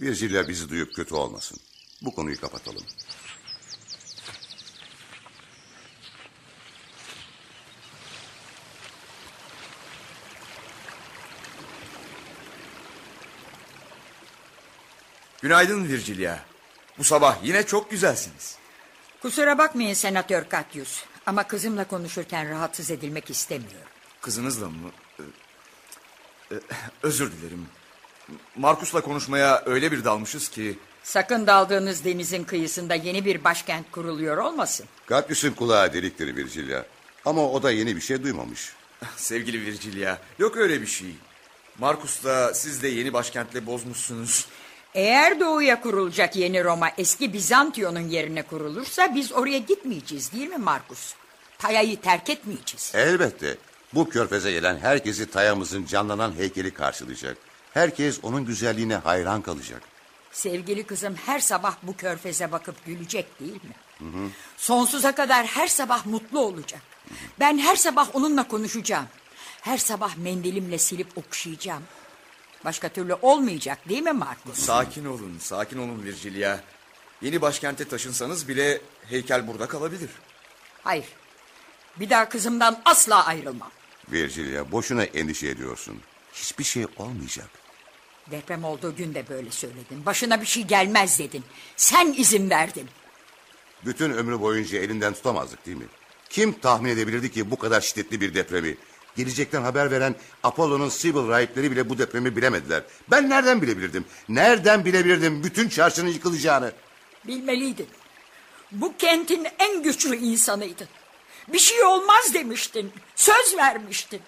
[0.00, 1.58] Virgilia bizi duyup kötü olmasın.
[2.02, 2.82] Bu konuyu kapatalım.
[15.46, 16.38] Günaydın Virgilia.
[16.98, 18.56] Bu sabah yine çok güzelsiniz.
[19.22, 21.04] Kusura bakmayın Senatör Katyus.
[21.26, 23.88] Ama kızımla konuşurken rahatsız edilmek istemiyorum.
[24.20, 24.90] Kızınızla mı?
[25.20, 26.58] Ee, e,
[27.02, 27.66] özür dilerim.
[28.56, 30.78] Markus'la konuşmaya öyle bir dalmışız ki...
[31.02, 34.86] Sakın daldığınız denizin kıyısında yeni bir başkent kuruluyor olmasın.
[35.06, 36.84] Gatlus'un kulağı deliktir Virgilia.
[37.24, 38.72] Ama o da yeni bir şey duymamış.
[39.16, 41.14] Sevgili Virgilia, yok öyle bir şey.
[41.78, 44.46] Markus'la siz de yeni başkentle bozmuşsunuz.
[44.96, 51.14] Eğer doğuya kurulacak yeni Roma eski Bizantiyon'un yerine kurulursa biz oraya gitmeyeceğiz değil mi Markus?
[51.58, 52.92] Taya'yı terk etmeyeceğiz.
[52.94, 53.56] Elbette.
[53.94, 57.36] Bu körfeze gelen herkesi Taya'mızın canlanan heykeli karşılayacak.
[57.74, 59.82] Herkes onun güzelliğine hayran kalacak.
[60.32, 64.30] Sevgili kızım her sabah bu körfeze bakıp gülecek değil mi?
[64.56, 66.80] Sonsuza kadar her sabah mutlu olacak.
[67.40, 69.06] Ben her sabah onunla konuşacağım.
[69.60, 71.82] Her sabah mendilimle silip okşayacağım.
[72.66, 74.58] Başka türlü olmayacak değil mi Markus?
[74.58, 76.60] Sakin olun, sakin olun Virgilia.
[77.22, 80.10] Yeni başkente taşınsanız bile heykel burada kalabilir.
[80.82, 81.04] Hayır.
[82.00, 83.70] Bir daha kızımdan asla ayrılmam.
[84.12, 86.00] Virgilia boşuna endişe ediyorsun.
[86.32, 87.48] Hiçbir şey olmayacak.
[88.30, 90.06] Deprem olduğu gün de böyle söyledin.
[90.06, 91.44] Başına bir şey gelmez dedin.
[91.76, 92.88] Sen izin verdin.
[93.84, 95.86] Bütün ömrü boyunca elinden tutamazdık değil mi?
[96.30, 98.76] Kim tahmin edebilirdi ki bu kadar şiddetli bir depremi?
[99.16, 102.82] Gelecekten haber veren Apollo'nun Sibyl rahipleri bile bu depremi bilemediler.
[103.10, 104.04] Ben nereden bilebilirdim?
[104.28, 106.72] Nereden bilebilirdim bütün çarşının yıkılacağını?
[107.26, 107.88] Bilmeliydin.
[108.72, 110.88] Bu kentin en güçlü insanıydın.
[111.48, 112.92] Bir şey olmaz demiştin.
[113.16, 114.20] Söz vermiştin.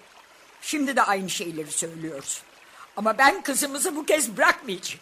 [0.61, 2.43] Şimdi de aynı şeyleri söylüyorsun.
[2.97, 4.99] Ama ben kızımızı bu kez bırakmayacağım.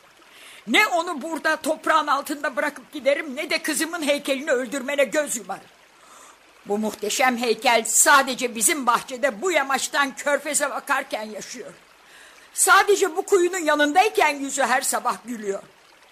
[0.67, 5.76] Ne onu burada toprağın altında bırakıp giderim ne de kızımın heykelini öldürmene göz yumarım.
[6.67, 11.73] Bu muhteşem heykel sadece bizim bahçede bu yamaçtan körfeze bakarken yaşıyor.
[12.53, 15.63] Sadece bu kuyunun yanındayken yüzü her sabah gülüyor.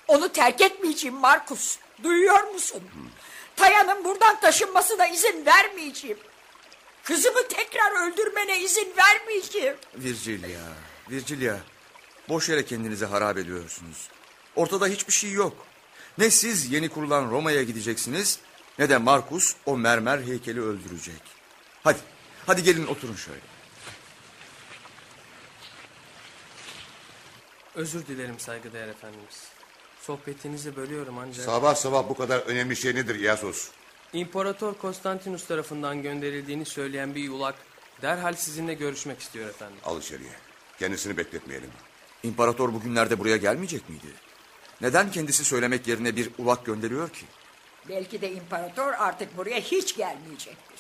[0.08, 1.78] Onu terk etmeyeceğim Markus.
[2.04, 2.82] Duyuyor musun?
[3.56, 6.18] Taya'nın buradan taşınmasına izin vermeyeceğim.
[7.04, 9.76] Kızımı tekrar öldürmene izin vermeyeceğim.
[9.96, 10.60] Virgilia,
[11.10, 11.58] Virgilia.
[12.30, 14.10] Boş yere kendinizi harap ediyorsunuz.
[14.56, 15.66] Ortada hiçbir şey yok.
[16.18, 18.40] Ne siz yeni kurulan Roma'ya gideceksiniz...
[18.80, 21.22] ...ne de Markus o mermer heykeli öldürecek.
[21.84, 21.98] Hadi,
[22.46, 23.40] hadi gelin oturun şöyle.
[27.76, 29.48] Özür dilerim saygıdeğer efendimiz.
[30.02, 31.46] Sohbetinizi bölüyorum ancak...
[31.46, 33.70] Sabah sabah bu kadar önemli şey nedir Yasos?
[34.14, 37.56] İmparator Konstantinus tarafından gönderildiğini söyleyen bir yulak...
[38.02, 39.78] ...derhal sizinle görüşmek istiyor efendim.
[39.86, 40.32] Al içeriye.
[40.80, 41.70] Kendisini bekletmeyelim.
[42.24, 44.08] İmparator bugünlerde buraya gelmeyecek miydi?
[44.82, 47.26] Neden kendisi söylemek yerine bir ulak gönderiyor ki?
[47.90, 50.80] Belki de imparator artık buraya hiç gelmeyecektir.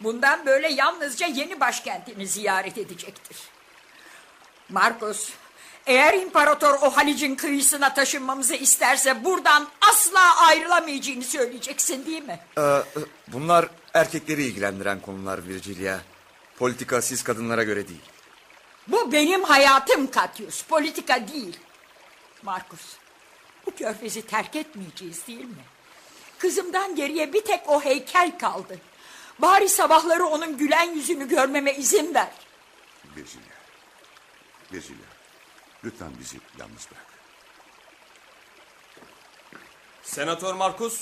[0.00, 3.36] Bundan böyle yalnızca yeni başkentini ziyaret edecektir.
[4.68, 5.30] Marcos,
[5.86, 12.40] eğer imparator o Halic'in kıyısına taşınmamızı isterse buradan asla ayrılamayacağını söyleyeceksin değil mi?
[12.58, 12.82] Ee,
[13.28, 15.98] bunlar erkekleri ilgilendiren konular Virgilia.
[16.58, 18.02] Politika siz kadınlara göre değil.
[18.88, 21.58] Bu benim hayatım Katyus, politika değil.
[22.42, 22.80] Markus,
[23.66, 25.64] bu körfezi terk etmeyeceğiz değil mi?
[26.38, 28.80] Kızımdan geriye bir tek o heykel kaldı.
[29.38, 32.32] Bari sabahları onun gülen yüzünü görmeme izin ver.
[33.16, 33.58] Virginia.
[34.72, 35.08] Virginia.
[35.84, 37.06] Lütfen bizi yalnız bırak.
[40.02, 41.00] Senatör Markus,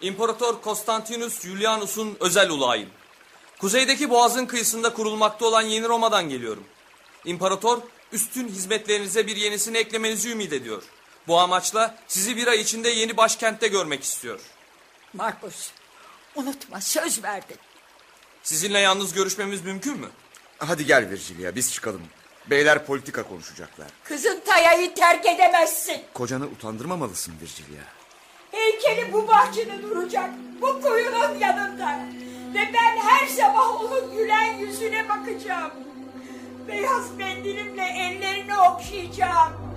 [0.00, 2.90] İmparator Konstantinus Julianus'un özel ulağıyım.
[3.60, 6.64] Kuzeydeki boğazın kıyısında kurulmakta olan Yeni Roma'dan geliyorum.
[7.24, 7.78] İmparator,
[8.12, 10.82] üstün hizmetlerinize bir yenisini eklemenizi ümit ediyor.
[11.28, 14.40] Bu amaçla sizi bir ay içinde yeni başkentte görmek istiyor.
[15.12, 15.70] Markus,
[16.34, 17.56] unutma söz verdin.
[18.42, 20.08] Sizinle yalnız görüşmemiz mümkün mü?
[20.58, 22.02] Hadi gel Virgilia biz çıkalım.
[22.50, 23.88] Beyler politika konuşacaklar.
[24.04, 26.02] Kızın Taya'yı terk edemezsin.
[26.14, 27.82] Kocanı utandırmamalısın Virgilia.
[28.50, 30.30] Heykeli bu bahçede duracak.
[30.60, 31.98] Bu kuyunun yanında.
[32.54, 35.72] Ve ben her sabah onun gülen yüzüne bakacağım.
[36.68, 39.71] Beyaz mendilimle ellerini okşayacağım.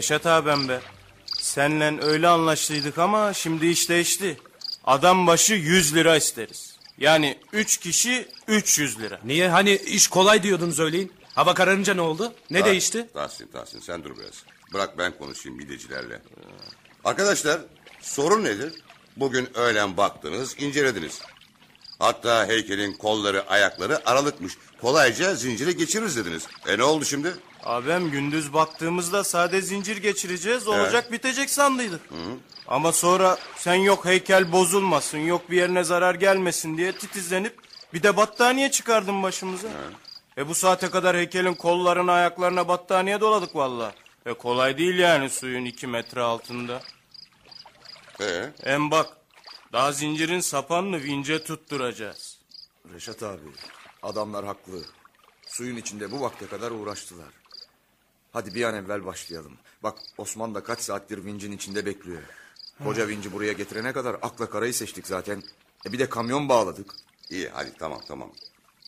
[0.00, 0.80] Reşat abim be.
[1.40, 4.38] Senle öyle anlaştıydık ama şimdi iş değişti.
[4.84, 6.76] Adam başı 100 lira isteriz.
[6.98, 9.20] Yani 3 kişi 300 lira.
[9.24, 11.12] Niye hani iş kolay diyordun söyleyin.
[11.34, 12.34] Hava kararınca ne oldu?
[12.50, 13.08] Ne Tah- değişti?
[13.14, 14.44] Tahsin, Tahsin sen dur biraz.
[14.72, 16.22] Bırak ben konuşayım midecilerle.
[17.04, 17.60] Arkadaşlar
[18.00, 18.72] sorun nedir?
[19.16, 21.20] Bugün öğlen baktınız, incelediniz.
[21.98, 24.52] Hatta heykelin kolları, ayakları aralıkmış.
[24.80, 26.46] Kolayca zincire geçiririz dediniz.
[26.66, 27.34] E ne oldu şimdi?
[27.64, 32.00] Abim gündüz baktığımızda sade zincir geçireceğiz olacak bitecek sandıydık.
[32.68, 37.58] Ama sonra sen yok heykel bozulmasın yok bir yerine zarar gelmesin diye titizlenip
[37.94, 39.68] bir de battaniye çıkardın başımıza.
[40.38, 43.94] E bu saate kadar heykelin kollarına ayaklarına battaniye doladık valla.
[44.26, 46.82] E kolay değil yani suyun iki metre altında.
[48.20, 49.06] Ee, Hem bak
[49.72, 52.36] daha zincirin sapanını vince tutturacağız.
[52.94, 53.40] Reşat abi
[54.02, 54.82] adamlar haklı.
[55.46, 57.39] Suyun içinde bu vakte kadar uğraştılar.
[58.32, 59.52] Hadi bir an evvel başlayalım.
[59.82, 62.22] Bak Osman da kaç saattir vincin içinde bekliyor.
[62.84, 65.42] Koca vinci buraya getirene kadar akla karayı seçtik zaten.
[65.86, 66.94] E bir de kamyon bağladık.
[67.30, 68.30] iyi hadi tamam tamam.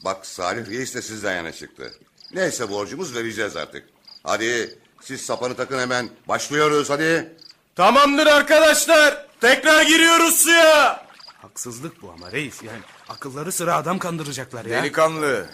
[0.05, 1.95] Bak Salih Reis de sizden yana çıktı.
[2.35, 3.89] Neyse borcumuz vereceğiz artık.
[4.23, 6.11] Hadi siz sapanı takın hemen.
[6.29, 7.37] Başlıyoruz hadi.
[7.75, 9.27] Tamamdır arkadaşlar.
[9.41, 11.07] Tekrar giriyoruz suya.
[11.43, 12.63] Haksızlık bu ama reis.
[12.63, 14.83] Yani akılları sıra adam kandıracaklar ya.
[14.83, 15.47] Delikanlı.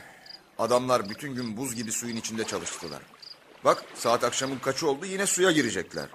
[0.58, 3.02] Adamlar bütün gün buz gibi suyun içinde çalıştılar.
[3.64, 6.06] Bak saat akşamın kaçı oldu yine suya girecekler.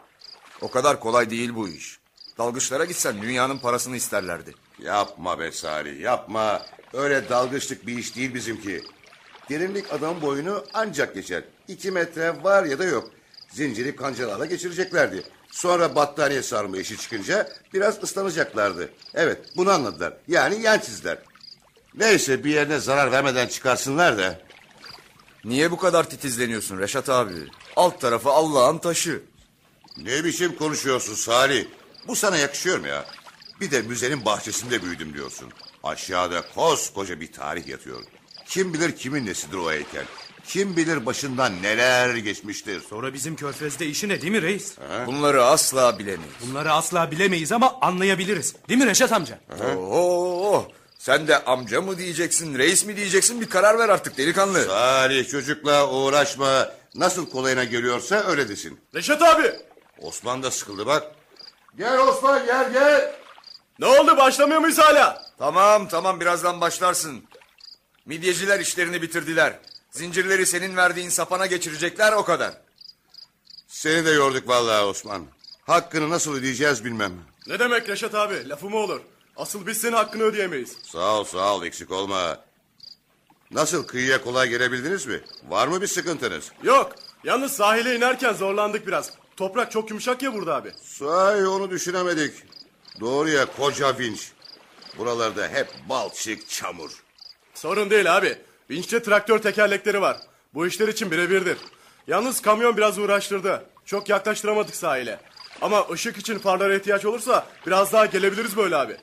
[0.62, 2.00] O kadar kolay değil bu iş.
[2.38, 4.54] Dalgıçlara gitsen dünyanın parasını isterlerdi.
[4.80, 6.66] Yapma be Salih yapma.
[6.94, 8.84] Öyle dalgıçlık bir iş değil bizimki.
[9.50, 11.44] Derinlik adam boyunu ancak geçer.
[11.68, 13.10] İki metre var ya da yok.
[13.52, 15.24] Zinciri kancalarla geçireceklerdi.
[15.52, 18.90] Sonra battaniye sarma işi çıkınca biraz ıslanacaklardı.
[19.14, 20.14] Evet bunu anladılar.
[20.28, 20.82] Yani yan.
[21.96, 24.40] Neyse bir yerine zarar vermeden çıkarsınlar da.
[25.46, 27.34] Niye bu kadar titizleniyorsun Reşat abi?
[27.76, 29.22] Alt tarafı Allah'ın taşı.
[29.98, 31.66] Ne biçim konuşuyorsun Salih?
[32.08, 33.06] Bu sana yakışıyor mu ya?
[33.62, 35.50] Bir de müzenin bahçesinde büyüdüm diyorsun.
[35.84, 38.04] Aşağıda koskoca bir tarih yatıyor.
[38.46, 40.06] Kim bilir kimin nesidir o heykel?
[40.48, 42.82] Kim bilir başından neler geçmiştir.
[42.90, 44.78] Sonra bizim körfezde işi ne değil mi reis?
[45.08, 46.34] Bunları asla bilemeyiz.
[46.48, 48.56] Bunları asla bilemeyiz ama anlayabiliriz.
[48.70, 49.40] Değil mi Reşat amca?
[49.78, 50.68] Oo,
[51.04, 54.64] sen de amca mı diyeceksin, reis mi diyeceksin bir karar ver artık delikanlı.
[54.64, 56.72] Salih çocukla uğraşma.
[56.96, 58.80] Nasıl kolayına geliyorsa öyle desin.
[58.96, 59.54] Reşat abi.
[60.02, 61.12] Osman da sıkıldı bak.
[61.78, 63.16] Gel Osman gel gel.
[63.80, 65.26] Ne oldu başlamıyor muyuz hala?
[65.38, 67.24] Tamam tamam birazdan başlarsın.
[68.06, 69.60] Midyeciler işlerini bitirdiler.
[69.92, 72.54] Zincirleri senin verdiğin sapana geçirecekler o kadar.
[73.68, 75.26] Seni de yorduk vallahi Osman.
[75.64, 77.14] Hakkını nasıl ödeyeceğiz bilmem.
[77.48, 79.02] Ne demek Reşat abi lafı mı olur?
[79.38, 80.78] Asıl biz senin hakkını ödeyemeyiz.
[80.84, 82.38] Sağ ol sağ ol eksik olma.
[83.52, 85.22] Nasıl kıyıya kolay gelebildiniz mi?
[85.50, 86.52] Var mı bir sıkıntınız?
[86.64, 89.12] Yok yalnız sahile inerken zorlandık biraz.
[89.38, 90.72] Toprak çok yumuşak ya burada abi.
[90.82, 92.34] Sahi onu düşünemedik.
[93.00, 94.32] Doğru ya koca vinç.
[94.98, 97.04] Buralarda hep balçık, çamur.
[97.54, 98.38] Sorun değil abi.
[98.70, 100.18] Vinçte traktör tekerlekleri var.
[100.54, 101.58] Bu işler için birebirdir.
[102.08, 103.66] Yalnız kamyon biraz uğraştırdı.
[103.86, 105.20] Çok yaklaştıramadık sahile.
[105.62, 108.98] Ama ışık için farlara ihtiyaç olursa biraz daha gelebiliriz böyle abi.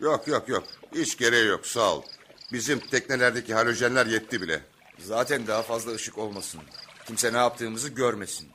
[0.00, 0.64] Yok yok yok.
[0.94, 2.02] Hiç gereği yok sağ ol.
[2.52, 4.60] Bizim teknelerdeki halojenler yetti bile.
[4.98, 6.60] Zaten daha fazla ışık olmasın.
[7.06, 8.48] Kimse ne yaptığımızı görmesin.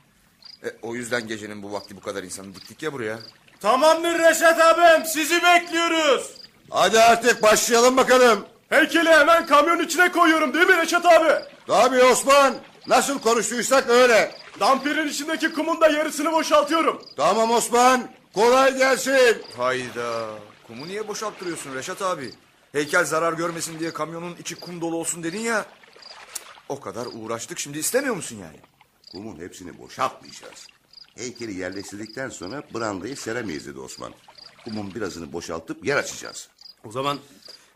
[0.64, 3.18] E, o yüzden gecenin bu vakti bu kadar insanı diktik ya buraya.
[3.60, 6.30] Tamamdır Reşat abim sizi bekliyoruz.
[6.70, 8.46] Hadi artık başlayalım bakalım.
[8.68, 11.34] Heykeli hemen kamyon içine koyuyorum değil mi Reşat abi?
[11.66, 12.54] Tabii Osman.
[12.86, 14.34] Nasıl konuştuysak öyle.
[14.60, 17.02] Dampirin içindeki kumun da yarısını boşaltıyorum.
[17.16, 18.08] Tamam Osman.
[18.34, 19.42] Kolay gelsin.
[19.56, 20.26] Hayda.
[20.66, 22.30] Kumu niye boşalttırıyorsun Reşat abi?
[22.72, 25.66] Heykel zarar görmesin diye kamyonun içi kum dolu olsun dedin ya.
[26.68, 28.56] O kadar uğraştık şimdi istemiyor musun yani?
[29.12, 30.66] Kumun hepsini boşaltmayacağız.
[31.16, 34.12] Heykeli yerleştirdikten sonra brandayı seremeyiz dedi Osman.
[34.64, 36.48] Kumun birazını boşaltıp yer açacağız.
[36.84, 37.18] O zaman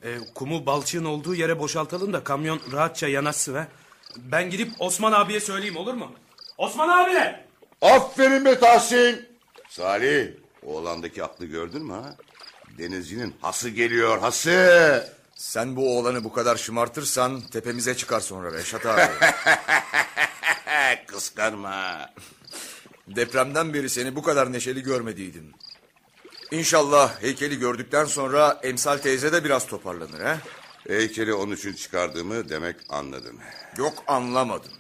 [0.02, 3.68] e, kumu balçığın olduğu yere boşaltalım da kamyon rahatça yanaşsın ha.
[4.16, 6.12] Ben gidip Osman abiye söyleyeyim olur mu?
[6.58, 7.36] Osman abi!
[7.82, 9.28] Aferin be Tahsin.
[9.68, 10.28] Salih,
[10.62, 12.16] oğlandaki aklı gördün mü ha?
[12.78, 15.18] Denizcinin hası geliyor, hası.
[15.34, 19.02] Sen bu oğlanı bu kadar şımartırsan tepemize çıkar sonra Reşat abi.
[21.06, 22.10] Kıskanma.
[23.08, 25.52] Depremden beri seni bu kadar neşeli görmediydim.
[26.50, 30.38] İnşallah heykeli gördükten sonra Emsal teyze de biraz toparlanır ha?
[30.88, 33.38] Heykeli onun için çıkardığımı demek anladın.
[33.76, 34.72] Yok anlamadım.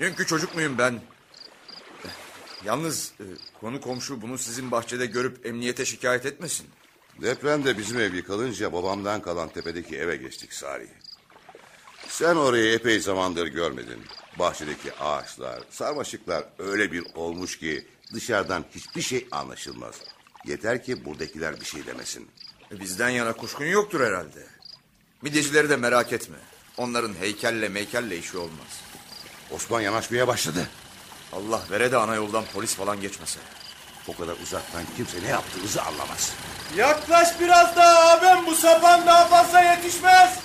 [0.00, 1.00] Dünkü çocuk muyum ben?
[2.64, 3.24] Yalnız e,
[3.60, 6.66] konu komşu bunu sizin bahçede görüp emniyete şikayet etmesin.
[7.22, 10.88] Depremde bizim ev yıkılınca babamdan kalan tepedeki eve geçtik Salih.
[12.08, 14.04] Sen orayı epey zamandır görmedin.
[14.38, 19.94] Bahçedeki ağaçlar, sarmaşıklar öyle bir olmuş ki dışarıdan hiçbir şey anlaşılmaz.
[20.44, 22.28] Yeter ki buradakiler bir şey demesin.
[22.70, 24.46] Bizden yana kuşkun yoktur herhalde.
[25.22, 26.36] Midyecileri de merak etme.
[26.76, 28.80] Onların heykelle meykelle işi olmaz.
[29.50, 30.68] Osman yanaşmaya başladı.
[31.32, 33.38] Allah vere de ana yoldan polis falan geçmese.
[34.08, 36.32] O kadar uzaktan kimse ne yaptığımızı anlamaz.
[36.76, 40.38] Yaklaş biraz daha abim bu sapan daha fazla yetişmez.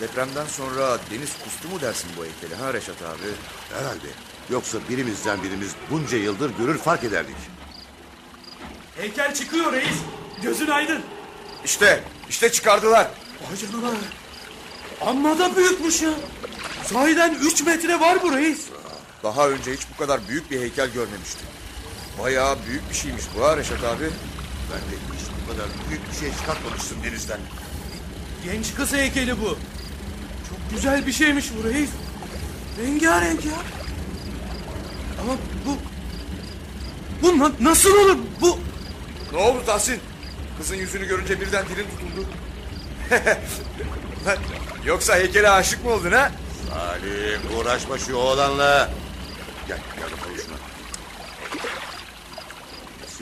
[0.00, 3.32] Depremden sonra deniz kustu mu dersin bu heykeli ha Reşat abi?
[3.78, 4.06] Herhalde.
[4.50, 7.36] Yoksa birimizden birimiz bunca yıldır görür fark ederdik.
[8.96, 9.98] Heykel çıkıyor reis.
[10.42, 11.02] Gözün aydın.
[11.64, 13.06] İşte, işte çıkardılar.
[13.50, 13.90] Vay canına.
[15.06, 16.10] Amma da büyükmüş ya.
[16.84, 18.60] Sahiden 3 metre var bu reis.
[19.22, 21.46] Daha önce hiç bu kadar büyük bir heykel görmemiştim.
[22.22, 24.04] Bayağı büyük bir şeymiş bu ha Reşat abi.
[24.72, 27.40] Ben de hiç bu kadar büyük bir şey çıkartmamıştım denizden.
[28.44, 29.48] Genç kız heykeli bu.
[30.48, 31.90] Çok güzel bir şeymiş bu reis.
[32.82, 33.52] Rengarenk ya.
[35.20, 35.32] Ama
[35.66, 35.76] bu...
[37.22, 38.16] Bu na- nasıl olur?
[38.40, 38.58] Bu...
[39.32, 40.00] Ne oldu Tahsin?
[40.58, 42.26] Kızın yüzünü görünce birden dilin tutuldu.
[44.26, 44.36] Lan,
[44.84, 46.32] Yoksa heykele aşık mı oldun ha?
[46.70, 48.90] Salim uğraşma şu oğlanla.
[49.68, 50.31] Gel şuna.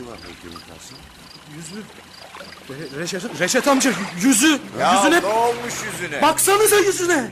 [0.01, 0.97] Nesi var heykelin Tahsin?
[1.57, 1.83] Yüzü...
[2.69, 3.93] Re- Reşat, Reşat amca
[4.23, 4.61] yüzü...
[4.81, 5.23] Ya yüzüne...
[5.23, 6.23] ne olmuş yüzüne?
[6.23, 7.31] Baksanıza yüzüne.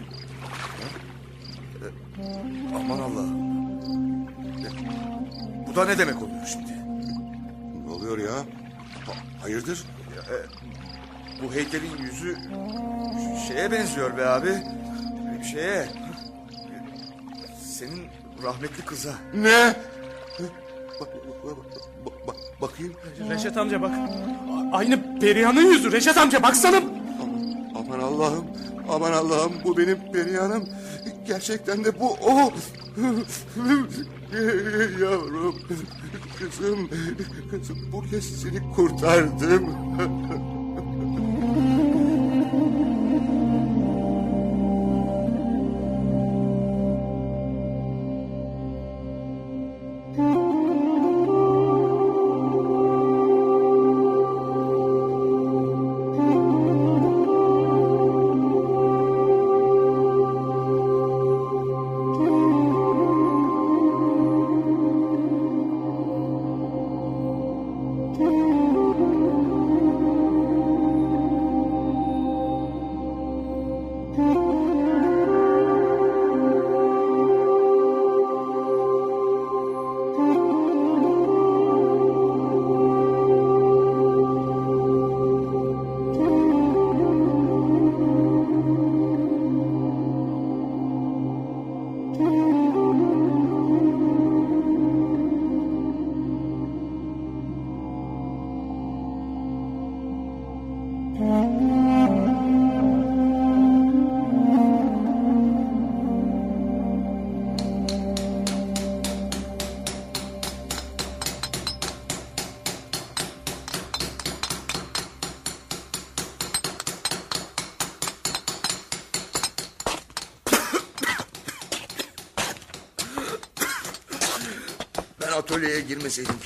[2.76, 3.24] Aman Allah.
[5.66, 6.72] Bu da ne demek oluyor şimdi?
[7.86, 8.34] Ne oluyor ya?
[9.06, 9.84] Ha- hayırdır?
[11.42, 12.36] Bu heykelin yüzü
[13.48, 14.54] şeye benziyor be abi.
[15.52, 15.88] Şeye.
[17.78, 18.08] Senin
[18.42, 19.14] rahmetli kıza.
[19.34, 19.76] Ne?
[21.00, 21.77] Bak, bak, bak- bak-
[22.60, 22.92] bakayım.
[23.30, 23.90] Reşat amca bak.
[24.72, 25.92] A- Aynı Perihan'ın yüzü.
[25.92, 26.76] Reşat amca baksana.
[27.74, 28.44] Aman Allah'ım.
[28.90, 30.68] Aman Allah'ım bu benim Perihan'ım.
[31.26, 32.36] Gerçekten de bu o.
[35.00, 35.54] Yavrum.
[36.38, 36.88] Kızım.
[37.50, 39.68] Kızım bu kez seni kurtardım.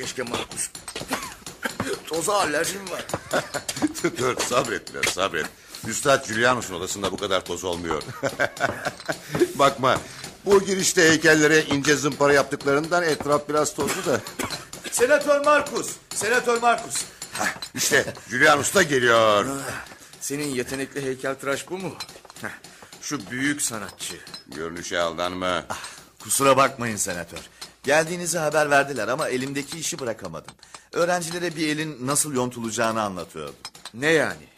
[0.02, 0.68] keşke Markus.
[2.06, 3.04] Toza alerjim var.
[4.18, 5.46] Dur sabret biraz sabret.
[5.86, 8.02] Üstad Julianus'un odasında bu kadar toz olmuyor.
[9.54, 10.00] Bakma
[10.44, 14.20] bu girişte heykellere ince zımpara yaptıklarından etraf biraz tozlu da.
[14.90, 17.04] Senatör Markus, Senatör Markus.
[17.74, 19.46] İşte Julianus da geliyor.
[20.20, 21.94] Senin yetenekli heykeltıraş bu mu?
[22.40, 22.48] Heh,
[23.02, 24.14] Şu büyük sanatçı.
[24.46, 25.64] Görünüşe aldanma.
[26.22, 27.40] Kusura bakmayın senatör.
[27.82, 30.54] Geldiğinizi haber verdiler ama elimdeki işi bırakamadım.
[30.92, 33.54] Öğrencilere bir elin nasıl yontulacağını anlatıyordum.
[33.94, 34.48] Ne yani?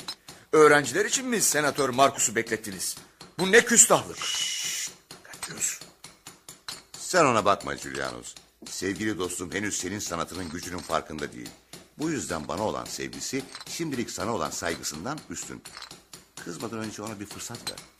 [0.52, 2.96] Öğrenciler için mi senatör Markus'u beklettiniz?
[3.38, 4.18] Bu ne küstahlık?
[5.22, 5.80] Kaçıyoruz.
[6.98, 8.34] Sen ona bakma Julianus.
[8.70, 11.50] Sevgili dostum henüz senin sanatının gücünün farkında değil.
[11.98, 15.62] Bu yüzden bana olan sevgisi şimdilik sana olan saygısından üstün.
[16.44, 17.93] Kızmadan önce ona bir fırsat ver.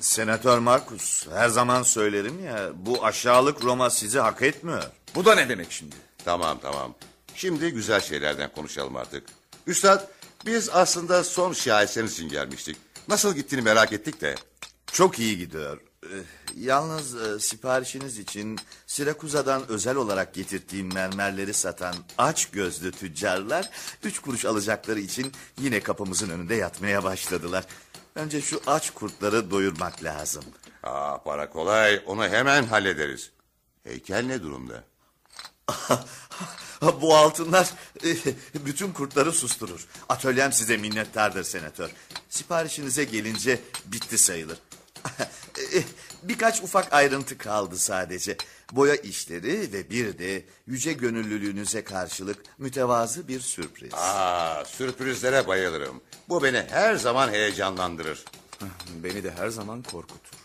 [0.00, 4.82] Senatör Markus, her zaman söylerim ya bu aşağılık Roma sizi hak etmiyor.
[5.14, 5.96] Bu da ne demek şimdi?
[6.24, 6.94] Tamam tamam.
[7.34, 9.24] Şimdi güzel şeylerden konuşalım artık.
[9.66, 10.08] Üstad
[10.46, 12.76] biz aslında son şaheseniz için gelmiştik.
[13.08, 14.34] Nasıl gittiğini merak ettik de.
[14.92, 15.80] Çok iyi gidiyor.
[16.04, 16.08] Ee,
[16.56, 23.70] Yalnız e, siparişiniz için Sirakuza'dan özel olarak getirdiğim mermerleri satan aç gözlü tüccarlar...
[24.02, 27.64] ...üç kuruş alacakları için yine kapımızın önünde yatmaya başladılar.
[28.18, 30.44] Önce şu aç kurtları doyurmak lazım.
[30.82, 33.30] Aa, para kolay onu hemen hallederiz.
[33.84, 34.84] Heykel ne durumda?
[37.00, 37.70] Bu altınlar
[38.04, 38.16] e,
[38.66, 39.86] bütün kurtları susturur.
[40.08, 41.90] Atölyem size minnettardır senatör.
[42.28, 44.58] Siparişinize gelince bitti sayılır.
[45.74, 45.82] E,
[46.22, 48.36] Birkaç ufak ayrıntı kaldı sadece.
[48.72, 53.94] Boya işleri ve bir de yüce gönüllülüğünüze karşılık mütevazı bir sürpriz.
[53.94, 56.00] Aa, sürprizlere bayılırım.
[56.28, 58.24] Bu beni her zaman heyecanlandırır.
[59.02, 60.38] Beni de her zaman korkutur.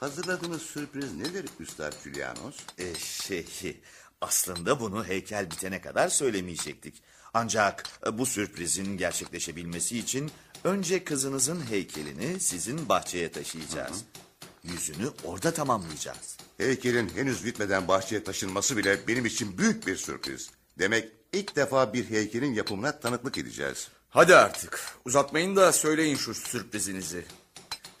[0.00, 2.56] Hazırladığınız sürpriz nedir Üstad Julianos?
[2.78, 3.80] E, şey,
[4.20, 7.02] aslında bunu heykel bitene kadar söylemeyecektik.
[7.34, 10.30] Ancak e, bu sürprizin gerçekleşebilmesi için
[10.64, 14.04] önce kızınızın heykelini sizin bahçeye taşıyacağız.
[14.64, 16.37] Yüzünü orada tamamlayacağız.
[16.58, 20.50] Heykelin henüz bitmeden bahçeye taşınması bile benim için büyük bir sürpriz.
[20.78, 23.88] Demek ilk defa bir heykelin yapımına tanıklık edeceğiz.
[24.10, 27.24] Hadi artık uzatmayın da söyleyin şu sürprizinizi.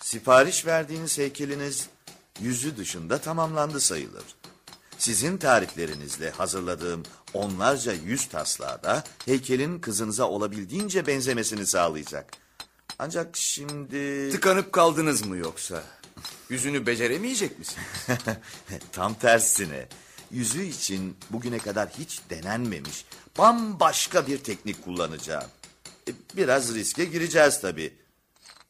[0.00, 1.88] Sipariş verdiğiniz heykeliniz
[2.40, 4.24] yüzü dışında tamamlandı sayılır.
[4.98, 7.02] Sizin tariflerinizle hazırladığım
[7.34, 12.32] onlarca yüz taslağı da heykelin kızınıza olabildiğince benzemesini sağlayacak.
[12.98, 14.30] Ancak şimdi...
[14.32, 15.82] Tıkanıp kaldınız mı yoksa?
[16.50, 17.78] Yüzünü beceremeyecek misin?
[18.92, 19.88] Tam tersine.
[20.30, 23.04] Yüzü için bugüne kadar hiç denenmemiş
[23.38, 25.50] bambaşka bir teknik kullanacağım.
[26.08, 27.94] E, Biraz riske gireceğiz tabii.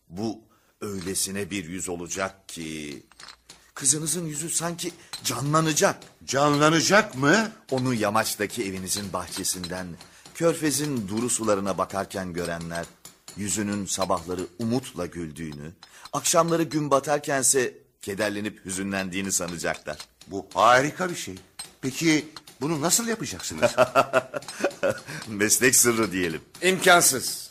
[0.08, 0.40] Bu
[0.80, 3.02] öylesine bir yüz olacak ki...
[3.74, 4.92] Kızınızın yüzü sanki
[5.24, 6.02] canlanacak.
[6.24, 7.52] Canlanacak mı?
[7.70, 9.86] Onu yamaçtaki evinizin bahçesinden...
[10.34, 12.84] ...körfezin duru sularına bakarken görenler...
[13.38, 15.72] ...yüzünün sabahları umutla güldüğünü...
[16.12, 19.96] ...akşamları gün batarkense kederlenip hüzünlendiğini sanacaklar.
[20.26, 21.34] Bu harika bir şey.
[21.80, 22.28] Peki
[22.60, 23.70] bunu nasıl yapacaksınız?
[25.28, 26.40] Meslek sırrı diyelim.
[26.62, 27.50] İmkansız.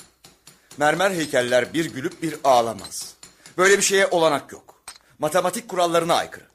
[0.78, 3.14] Mermer heykeller bir gülüp bir ağlamaz.
[3.58, 4.84] Böyle bir şeye olanak yok.
[5.20, 6.46] Matematik kurallarına aykırı.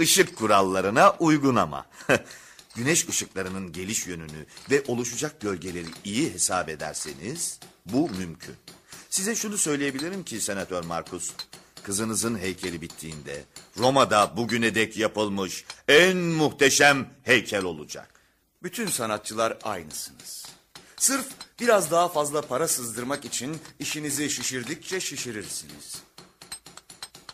[0.00, 1.86] Işık kurallarına uygun ama.
[2.76, 8.54] Güneş ışıklarının geliş yönünü ve oluşacak gölgeleri iyi hesap ederseniz bu mümkün.
[9.10, 11.30] Size şunu söyleyebilirim ki Senatör Markus.
[11.82, 13.44] Kızınızın heykeli bittiğinde
[13.78, 18.20] Roma'da bugüne dek yapılmış en muhteşem heykel olacak.
[18.62, 20.46] Bütün sanatçılar aynısınız.
[20.96, 21.26] Sırf
[21.60, 26.02] biraz daha fazla para sızdırmak için işinizi şişirdikçe şişirirsiniz.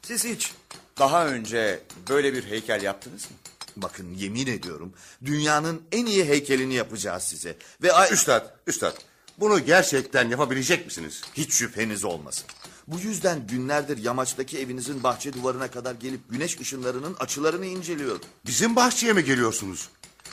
[0.02, 0.52] Siz hiç
[0.98, 3.36] daha önce böyle bir heykel yaptınız mı?
[3.82, 4.92] Bakın yemin ediyorum
[5.24, 7.56] dünyanın en iyi heykelini yapacağız size.
[7.82, 8.96] Ve ay- üstad, üstad
[9.38, 11.22] bunu gerçekten yapabilecek misiniz?
[11.34, 12.44] Hiç şüpheniz olmasın.
[12.86, 18.20] Bu yüzden günlerdir yamaçtaki evinizin bahçe duvarına kadar gelip güneş ışınlarının açılarını inceliyorum.
[18.46, 19.88] Bizim bahçeye mi geliyorsunuz?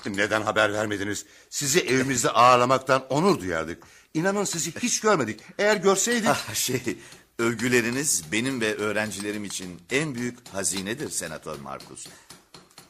[0.06, 1.26] Neden haber vermediniz?
[1.50, 3.84] Sizi evimizde ağırlamaktan onur duyardık.
[4.14, 5.39] İnanın sizi hiç görmedik.
[5.58, 6.30] Eğer görseydik...
[6.30, 6.98] Ah, şey,
[7.39, 12.08] övgüleriniz benim ve öğrencilerim için en büyük hazinedir Senatör Markus.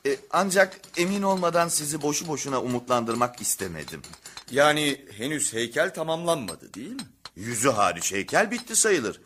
[0.08, 4.02] E, ancak emin olmadan sizi boşu boşuna umutlandırmak istemedim.
[4.52, 7.08] Yani henüz heykel tamamlanmadı değil mi?
[7.36, 9.22] Yüzü hariç heykel bitti sayılır.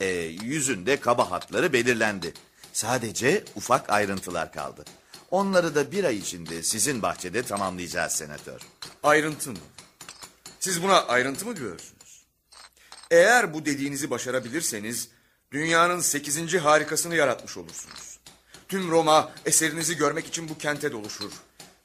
[0.00, 0.06] E,
[0.42, 2.34] yüzünde kaba hatları belirlendi.
[2.72, 4.84] Sadece ufak ayrıntılar kaldı.
[5.30, 8.60] Onları da bir ay içinde sizin bahçede tamamlayacağız senatör.
[9.02, 9.58] Ayrıntı mı?
[10.60, 12.26] Siz buna ayrıntı mı diyorsunuz?
[13.10, 15.08] Eğer bu dediğinizi başarabilirseniz
[15.52, 18.15] dünyanın sekizinci harikasını yaratmış olursunuz.
[18.68, 21.32] Tüm Roma eserinizi görmek için bu kente doluşur.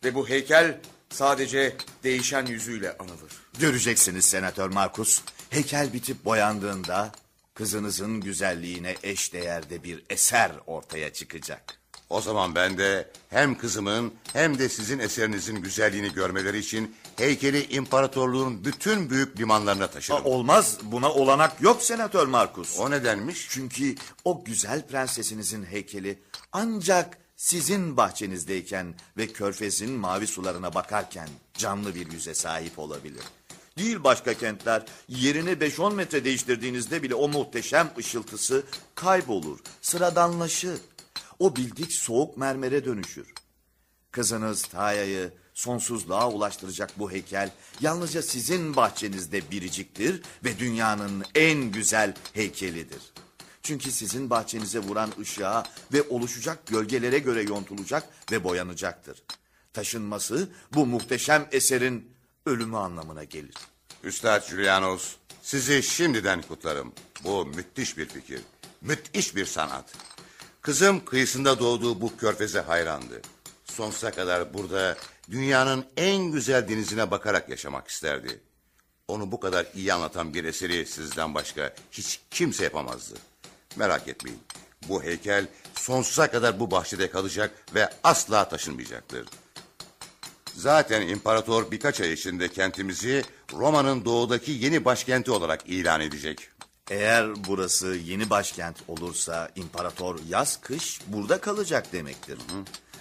[0.03, 0.79] Ve bu heykel
[1.11, 3.31] Sadece değişen yüzüyle anılır.
[3.59, 5.21] Göreceksiniz Senatör Markus.
[5.49, 7.11] Heykel bitip boyandığında
[7.53, 11.77] kızınızın güzelliğine eş değerde bir eser ortaya çıkacak.
[12.09, 18.65] O zaman ben de hem kızımın hem de sizin eserinizin güzelliğini görmeleri için heykeli imparatorluğun
[18.65, 20.25] bütün büyük limanlarına taşırım.
[20.25, 22.79] Olmaz buna olanak yok Senatör Markus.
[22.79, 23.47] O nedenmiş?
[23.49, 23.95] Çünkü
[24.25, 26.19] o güzel prensesinizin heykeli
[26.51, 33.23] ancak sizin bahçenizdeyken ve körfezin mavi sularına bakarken canlı bir yüze sahip olabilir.
[33.77, 38.63] Değil başka kentler yerini 5-10 metre değiştirdiğinizde bile o muhteşem ışıltısı
[38.95, 40.79] kaybolur, sıradanlaşır.
[41.39, 43.33] O bildik soğuk mermere dönüşür.
[44.11, 45.31] Kızınız Taya'yı
[45.61, 47.51] sonsuzluğa ulaştıracak bu heykel
[47.81, 53.01] yalnızca sizin bahçenizde biriciktir ve dünyanın en güzel heykelidir.
[53.63, 59.23] Çünkü sizin bahçenize vuran ışığa ve oluşacak gölgelere göre yontulacak ve boyanacaktır.
[59.73, 62.11] Taşınması bu muhteşem eserin
[62.45, 63.55] ölümü anlamına gelir.
[64.03, 66.93] Üstad Julianos, sizi şimdiden kutlarım.
[67.23, 68.41] Bu müthiş bir fikir.
[68.81, 69.85] Müthiş bir sanat.
[70.61, 73.21] Kızım kıyısında doğduğu bu körfeze hayrandı.
[73.65, 74.97] Sonsuza kadar burada
[75.29, 78.41] dünyanın en güzel denizine bakarak yaşamak isterdi.
[79.07, 83.15] Onu bu kadar iyi anlatan bir eseri sizden başka hiç kimse yapamazdı.
[83.75, 84.39] Merak etmeyin.
[84.87, 89.27] Bu heykel sonsuza kadar bu bahçede kalacak ve asla taşınmayacaktır.
[90.55, 96.49] Zaten imparator birkaç ay içinde kentimizi Roma'nın doğudaki yeni başkenti olarak ilan edecek.
[96.89, 102.39] Eğer burası yeni başkent olursa imparator yaz kış burada kalacak demektir.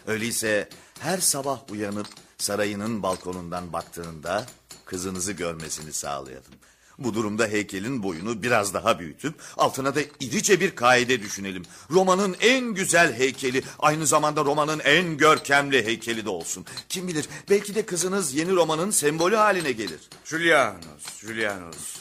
[0.07, 0.69] Öyleyse
[1.01, 2.07] her sabah uyanıp
[2.39, 4.47] sarayının balkonundan baktığında
[4.85, 6.53] kızınızı görmesini sağlayalım.
[6.99, 11.63] Bu durumda heykelin boyunu biraz daha büyütüp altına da irice bir kaide düşünelim.
[11.91, 16.67] Roma'nın en güzel heykeli aynı zamanda Roma'nın en görkemli heykeli de olsun.
[16.89, 20.01] Kim bilir belki de kızınız yeni Roma'nın sembolü haline gelir.
[20.25, 21.97] Julianos, Julianos.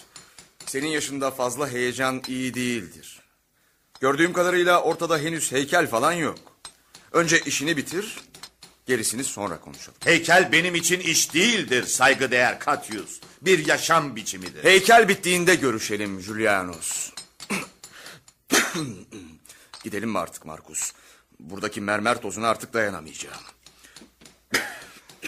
[0.66, 3.20] Senin yaşında fazla heyecan iyi değildir.
[4.00, 6.40] Gördüğüm kadarıyla ortada henüz heykel falan yok.
[7.12, 8.18] Önce işini bitir,
[8.90, 9.98] gerisini sonra konuşalım.
[10.04, 13.20] Heykel benim için iş değildir saygıdeğer Katyus.
[13.42, 14.64] Bir yaşam biçimidir.
[14.64, 17.12] Heykel bittiğinde görüşelim Julianos.
[19.84, 20.92] Gidelim mi artık Markus?
[21.40, 23.42] Buradaki mermer tozuna artık dayanamayacağım.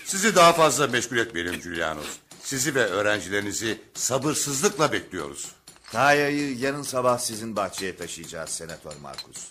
[0.05, 2.17] Sizi daha fazla meşgul etmeyelim Julianos.
[2.43, 5.51] Sizi ve öğrencilerinizi sabırsızlıkla bekliyoruz.
[5.91, 9.47] Taya'yı yarın sabah sizin bahçeye taşıyacağız Senatör Markus.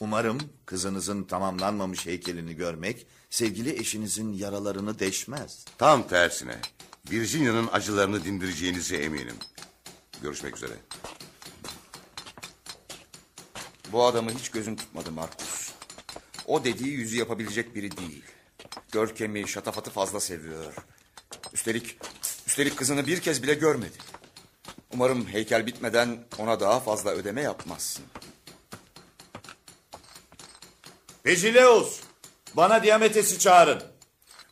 [0.00, 5.64] Umarım kızınızın tamamlanmamış heykelini görmek sevgili eşinizin yaralarını deşmez.
[5.78, 6.56] Tam tersine.
[7.10, 9.36] Virginia'nın acılarını dindireceğinize eminim.
[10.22, 10.72] Görüşmek üzere.
[13.92, 15.72] Bu adamı hiç gözüm tutmadı Markus.
[16.46, 18.24] O dediği yüzü yapabilecek biri değil.
[18.92, 20.74] Görkemi, şatafatı fazla seviyor.
[21.52, 21.98] Üstelik,
[22.46, 23.98] üstelik kızını bir kez bile görmedi.
[24.94, 28.04] Umarım heykel bitmeden ona daha fazla ödeme yapmazsın.
[31.22, 32.00] Pejileus,
[32.54, 33.82] bana Diametes'i çağırın.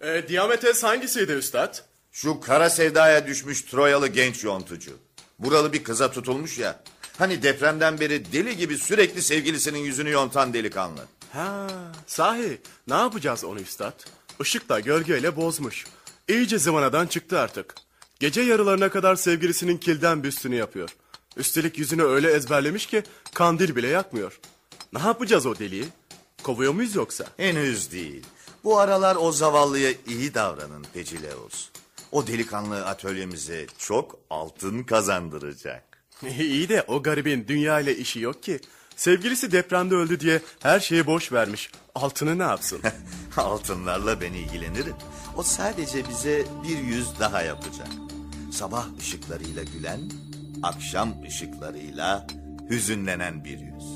[0.00, 1.82] E, Diametes hangisiydi üstad?
[2.12, 4.98] Şu kara sevdaya düşmüş Troyalı genç yontucu.
[5.38, 6.82] Buralı bir kıza tutulmuş ya.
[7.18, 11.00] Hani depremden beri deli gibi sürekli sevgilisinin yüzünü yontan delikanlı.
[11.32, 11.66] Ha,
[12.06, 14.04] sahi ne yapacağız onu üstad?
[14.40, 15.84] Işık da gölgeyle bozmuş.
[16.28, 17.74] İyice zıvanadan çıktı artık.
[18.20, 20.96] Gece yarılarına kadar sevgilisinin kilden büstünü yapıyor.
[21.36, 23.02] Üstelik yüzünü öyle ezberlemiş ki
[23.34, 24.40] kandil bile yakmıyor.
[24.92, 25.84] Ne yapacağız o deliği?
[26.46, 27.24] Kovuyor muyuz yoksa?
[27.36, 28.26] Henüz değil.
[28.64, 31.68] Bu aralar o zavallıya iyi davranın Pecileus.
[32.12, 35.84] O delikanlı atölyemize çok altın kazandıracak.
[36.38, 38.60] İyi de o garibin dünya ile işi yok ki.
[38.96, 41.70] Sevgilisi depremde öldü diye her şeyi boş vermiş.
[41.94, 42.80] Altını ne yapsın?
[43.36, 44.96] Altınlarla ben ilgilenirim.
[45.36, 47.88] O sadece bize bir yüz daha yapacak.
[48.52, 50.00] Sabah ışıklarıyla gülen,
[50.62, 52.26] akşam ışıklarıyla
[52.70, 53.95] hüzünlenen bir yüz.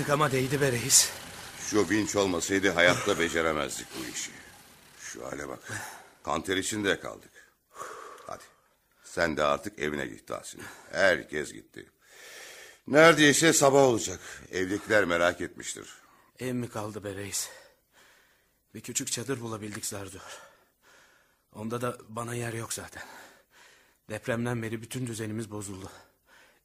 [0.00, 1.10] Uğraştık ama değdi be reis.
[1.70, 4.30] Şu vinç olmasaydı hayatta beceremezdik bu işi.
[5.00, 5.58] Şu hale bak.
[6.22, 7.30] Kanter içinde kaldık.
[8.26, 8.42] Hadi.
[9.04, 10.62] Sen de artık evine git Tahsin.
[10.92, 11.90] Herkes gitti.
[12.86, 14.20] Neredeyse sabah olacak.
[14.50, 15.88] Evdekiler merak etmiştir.
[16.38, 17.48] Ev mi kaldı be reis?
[18.74, 20.38] Bir küçük çadır bulabildik Zardor.
[21.52, 23.02] Onda da bana yer yok zaten.
[24.10, 25.90] Depremden beri bütün düzenimiz bozuldu.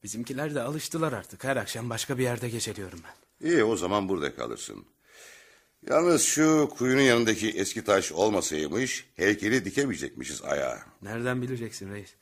[0.03, 1.43] Bizimkiler de alıştılar artık.
[1.43, 3.24] Her akşam başka bir yerde geçiriyorum ben.
[3.41, 4.85] İyi o zaman burada kalırsın.
[5.89, 10.79] Yalnız şu kuyunun yanındaki eski taş olmasaymış heykeli dikemeyecekmişiz ayağa.
[11.01, 12.15] Nereden bileceksin reis?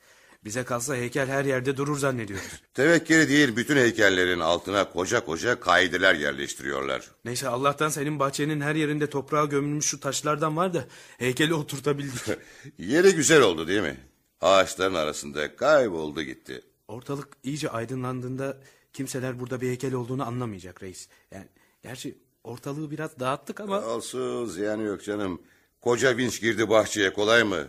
[0.44, 2.46] Bize kalsa heykel her yerde durur zannediyoruz.
[2.74, 7.10] Tevekkeli değil bütün heykellerin altına koca koca kaideler yerleştiriyorlar.
[7.24, 10.84] Neyse Allah'tan senin bahçenin her yerinde toprağa gömülmüş şu taşlardan var da
[11.18, 12.22] heykeli oturtabildik.
[12.78, 13.96] Yeri güzel oldu değil mi?
[14.40, 16.62] Ağaçların arasında kayboldu gitti.
[16.88, 18.58] Ortalık iyice aydınlandığında
[18.94, 21.08] kimseler burada bir heykel olduğunu anlamayacak reis.
[21.30, 21.46] Yani
[21.82, 23.86] gerçi ortalığı biraz dağıttık ama...
[23.86, 25.42] Olsun ziyanı yok canım.
[25.80, 27.68] Koca vinç girdi bahçeye kolay mı?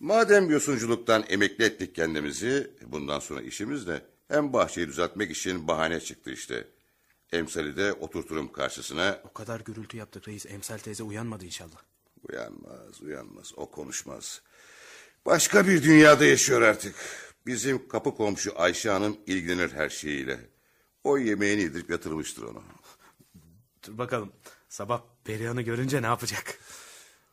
[0.00, 4.00] Madem yosunculuktan emekli ettik kendimizi, bundan sonra işimiz ne?
[4.28, 6.66] Hem bahçeyi düzeltmek için bahane çıktı işte.
[7.32, 9.20] Emsali de oturturum karşısına.
[9.24, 10.46] O kadar gürültü yaptık reis.
[10.46, 11.82] Emsal teyze uyanmadı inşallah.
[12.28, 13.52] Uyanmaz, uyanmaz.
[13.56, 14.42] O konuşmaz.
[15.26, 16.94] Başka bir dünyada yaşıyor artık.
[17.46, 20.51] Bizim kapı komşu Ayşe Hanım ilgilenir her şeyiyle.
[21.04, 22.62] O yemeğini yedirip yatırmıştır onu.
[23.86, 24.32] Dur bakalım.
[24.68, 26.58] Sabah Perihan'ı görünce ne yapacak?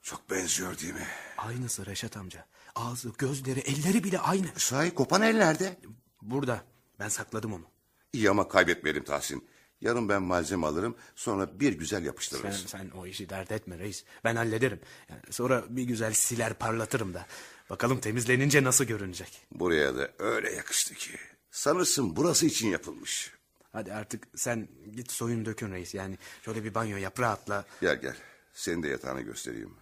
[0.02, 1.08] Çok benziyor değil mi?
[1.38, 2.46] Aynısı Reşat amca.
[2.76, 4.48] Ağzı, gözleri, elleri bile aynı.
[4.58, 5.80] Sahi kopan el nerede?
[6.22, 6.64] Burada.
[7.00, 7.66] Ben sakladım onu.
[8.14, 9.48] İyi ama kaybetmeyelim Tahsin.
[9.82, 12.64] Yarın ben malzeme alırım sonra bir güzel Sen, yapıştırırız.
[12.68, 14.04] sen o işi dert etme reis.
[14.24, 14.80] Ben hallederim.
[15.10, 17.26] Yani sonra bir güzel siler parlatırım da.
[17.70, 19.42] Bakalım temizlenince nasıl görünecek.
[19.52, 21.12] Buraya da öyle yakıştı ki.
[21.52, 23.32] Sanırsın burası için yapılmış.
[23.74, 25.94] Hadi artık sen git soyun dökün reis.
[25.96, 27.66] Yani şöyle bir banyo yap rahatla.
[27.82, 28.16] Gel gel.
[28.54, 29.74] Senin de yatağını göstereyim.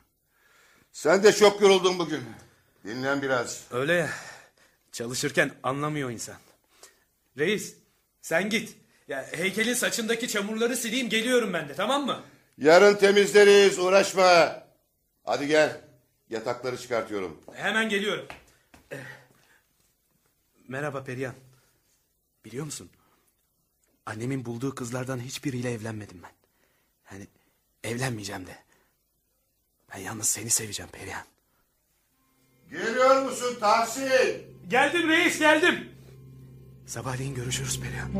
[0.91, 2.23] Sen de çok yoruldun bugün.
[2.83, 3.63] Dinlen biraz.
[3.71, 4.09] Öyle ya.
[4.91, 6.35] Çalışırken anlamıyor insan.
[7.37, 7.75] Reis
[8.21, 8.77] sen git.
[9.07, 12.23] Ya heykelin saçındaki çamurları sileyim geliyorum ben de tamam mı?
[12.57, 14.63] Yarın temizleriz uğraşma.
[15.23, 15.81] Hadi gel.
[16.29, 17.41] Yatakları çıkartıyorum.
[17.53, 18.25] Hemen geliyorum.
[18.91, 18.97] Eh,
[20.67, 21.33] Merhaba Perihan.
[22.45, 22.89] Biliyor musun?
[24.07, 26.31] Annemin bulduğu kızlardan hiçbiriyle evlenmedim ben.
[27.11, 27.27] Yani
[27.83, 28.57] evlenmeyeceğim de.
[29.93, 31.23] Ben yalnız seni seveceğim Perihan.
[32.71, 34.43] Geliyor musun Tahsin?
[34.67, 35.91] Geldim reis geldim.
[36.85, 38.11] Sabahleyin görüşürüz Perihan.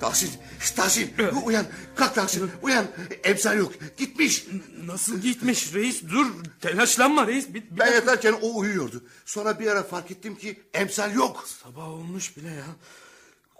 [0.00, 0.30] Tahsin,
[0.76, 1.12] Tahsin
[1.44, 1.66] uyan.
[1.96, 2.86] Kalk Tahsin uyan.
[3.24, 3.72] Emsal yok.
[3.96, 4.46] Gitmiş.
[4.84, 6.02] Nasıl gitmiş reis?
[6.02, 6.26] Dur
[6.60, 7.48] telaşlanma reis.
[7.48, 9.04] Bir, bir Ben yatarken o uyuyordu.
[9.24, 11.48] Sonra bir ara fark ettim ki emsal yok.
[11.62, 12.66] Sabah olmuş bile ya.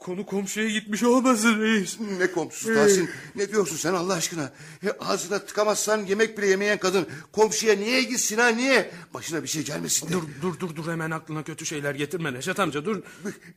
[0.01, 2.01] Konu komşuya gitmiş olmasın reis.
[2.18, 3.11] Ne komşusu Tahsin?
[3.34, 4.53] Ne diyorsun sen Allah aşkına?
[4.86, 8.90] E, ağzına tıkamazsan yemek bile yemeyen kadın komşuya niye gitsin ha niye?
[9.14, 10.12] Başına bir şey gelmesin de.
[10.12, 13.03] Dur dur dur dur hemen aklına kötü şeyler getirme Neşet amca dur.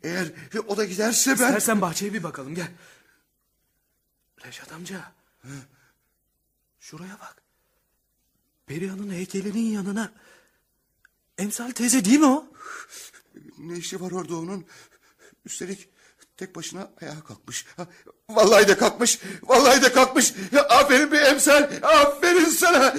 [0.03, 0.25] Eğer
[0.55, 1.33] e, o da giderse ben...
[1.33, 2.67] İstersen bahçeye bir bakalım gel.
[4.45, 5.11] Reşat amca.
[6.79, 7.35] Şuraya bak.
[8.67, 10.11] Perihan'ın heykelinin yanına.
[11.37, 12.45] Emsal teyze değil mi o?
[13.57, 14.65] Ne işi var orada onun?
[15.45, 15.89] Üstelik
[16.37, 17.65] tek başına ayağa kalkmış.
[17.77, 17.87] Ha,
[18.29, 19.19] Vallahi de kalkmış.
[19.43, 20.33] Vallahi de kalkmış.
[20.51, 21.69] Ya, aferin bir emsal.
[21.81, 22.95] Aferin sana.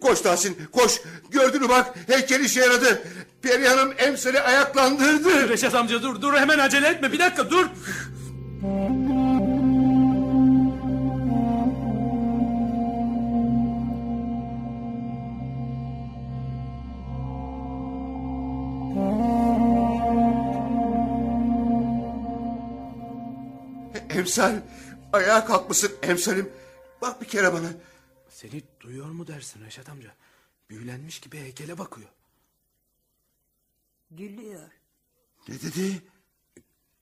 [0.00, 1.00] Koş Tahsin koş.
[1.30, 3.02] Gördün mü bak heykel işe yaradı.
[3.42, 5.48] Perihan'ım emsali ayaklandırdı.
[5.48, 7.66] Reşat amca dur dur hemen acele etme bir dakika dur.
[24.32, 24.60] Emsal
[25.12, 26.52] ayağa kalkmışsın emsalim.
[27.02, 27.72] Bak bir kere bana.
[28.30, 30.14] Seni duyuyor mu dersin Reşat amca?
[30.70, 32.08] Büyülenmiş gibi heykele bakıyor.
[34.10, 34.70] Gülüyor.
[35.48, 36.02] Ne dedi?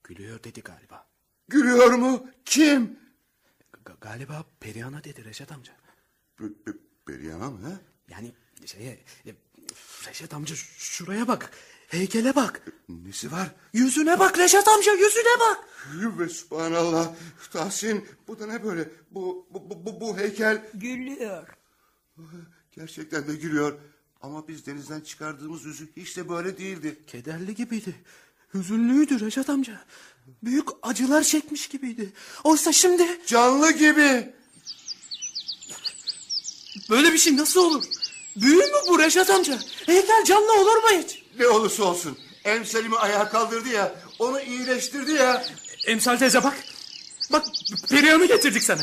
[0.03, 1.07] Gülüyor dedi galiba.
[1.47, 2.27] Gülüyor mu?
[2.45, 2.99] Kim?
[3.85, 5.73] Ga- galiba Perihan'a dedi Reşat amca.
[6.37, 7.67] P- P- Perihan'a mı?
[7.67, 7.79] ha?
[8.09, 8.33] Yani
[8.65, 8.99] şeye...
[9.25, 9.35] e,
[10.07, 11.51] Reşat amca şuraya bak.
[11.91, 12.61] Heykele bak.
[12.89, 13.47] Nesi var?
[13.73, 15.59] Yüzüne bak Reşat amca yüzüne bak.
[16.19, 17.13] Ve subhanallah.
[17.53, 18.89] Tahsin bu da ne böyle?
[19.11, 21.47] Bu, bu, bu, bu, bu heykel Gülüyor.
[22.71, 23.79] gerçekten de gülüyor.
[24.21, 26.99] Ama biz denizden çıkardığımız yüzü hiç de böyle değildi.
[27.07, 27.95] Kederli gibiydi.
[28.53, 29.85] Hüzünlüydü Reşat amca.
[30.43, 32.13] Büyük acılar çekmiş gibiydi.
[32.43, 34.33] Oysa şimdi Canlı gibi.
[36.89, 37.83] böyle bir şey nasıl olur?
[38.35, 39.59] Büyü mü bu Reşat amca?
[39.85, 41.20] Heykel canlı olur mu hiç?
[41.39, 42.17] Ne olursa olsun.
[42.43, 43.95] Emsalimi ayağa kaldırdı ya.
[44.19, 45.45] Onu iyileştirdi ya.
[45.87, 46.57] Emsal teyze bak.
[47.31, 47.45] Bak
[47.89, 48.81] Perihan'ı getirdik sana.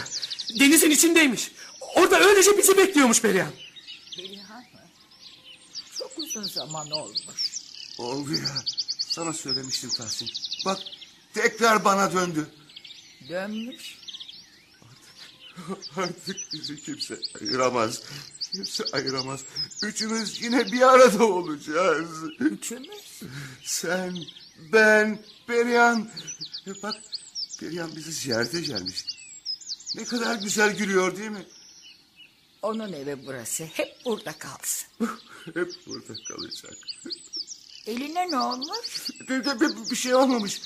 [0.61, 1.53] Denizin içindeymiş.
[1.97, 3.51] Orada öylece bizi bekliyormuş Perihan.
[4.17, 4.65] Perihan
[6.19, 7.61] uzun zaman olmuş.
[7.99, 8.63] Oldu ya.
[8.99, 10.29] Sana söylemiştim Tahsin.
[10.65, 10.79] Bak
[11.35, 12.47] tekrar bana döndü.
[13.29, 13.99] Dönmüş.
[15.97, 18.03] Artık bizi kimse ayıramaz.
[18.53, 19.41] Kimse ayıramaz.
[19.83, 22.09] Üçümüz yine bir arada olacağız.
[22.41, 23.21] Üçümüz?
[23.65, 24.19] Sen,
[24.73, 26.11] ben, Perihan.
[26.67, 26.95] E Bak
[27.61, 29.05] Perihan bizi ziyarete gelmiş.
[29.95, 31.47] Ne kadar güzel gülüyor değil mi?
[32.63, 33.65] Onun evi burası.
[33.65, 34.89] Hep burada kalsın.
[35.55, 36.75] Hep burada kalacak.
[37.87, 39.11] Eline ne olmuş?
[39.29, 40.61] Bir, bir, bir- bir şey olmamış.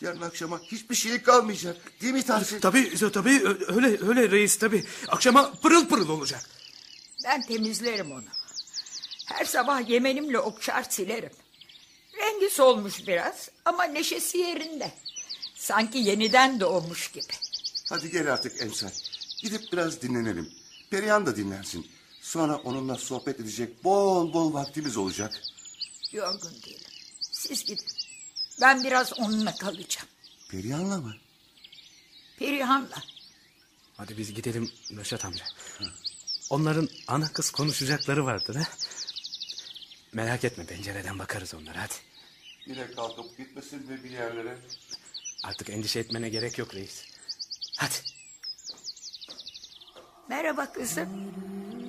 [0.00, 1.76] Yarın akşama hiçbir şey kalmayacak.
[2.02, 2.60] Değil mi Tahsin?
[2.60, 4.84] Tabii tabii öyle öyle reis tabii.
[5.08, 6.46] Akşama pırıl pırıl olacak.
[7.24, 8.24] Ben temizlerim onu.
[9.26, 11.30] Her sabah yemenimle okşar silerim.
[12.16, 14.92] Rengi solmuş biraz ama neşesi yerinde.
[15.54, 17.32] Sanki yeniden doğmuş gibi.
[17.88, 18.90] Hadi gel artık Emsal.
[19.42, 20.52] Gidip biraz dinlenelim.
[20.90, 21.90] Perihan da dinlensin.
[22.20, 25.42] Sonra onunla sohbet edecek bol bol vaktimiz olacak.
[26.12, 26.90] Yorgun değilim.
[27.20, 27.86] Siz gidin.
[28.60, 30.08] Ben biraz onunla kalacağım.
[30.50, 31.14] Perihan'la mı?
[32.38, 33.02] Perihan'la.
[33.96, 35.44] Hadi biz gidelim Reşat amca.
[36.50, 38.62] Onların ana kız konuşacakları vardır ha.
[40.12, 41.94] Merak etme pencereden bakarız onlara hadi.
[42.66, 44.58] Yine kalkıp gitmesin mi bir yerlere?
[45.44, 47.04] Artık endişe etmene gerek yok reis.
[47.76, 47.94] Hadi.
[50.28, 51.08] Merhaba kızım.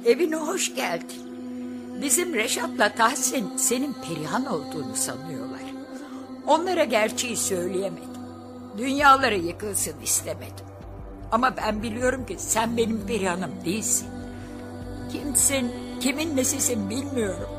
[0.06, 1.32] Evine hoş geldin.
[2.02, 5.62] Bizim Reşat'la Tahsin senin Perihan olduğunu sanıyorlar.
[6.48, 8.22] Onlara gerçeği söyleyemedim.
[8.78, 10.66] Dünyaları yıkılsın istemedim.
[11.32, 14.21] Ama ben biliyorum ki sen benim Perihan'ım değilsin.
[15.12, 17.50] Kimsin, kimin nesisin bilmiyorum.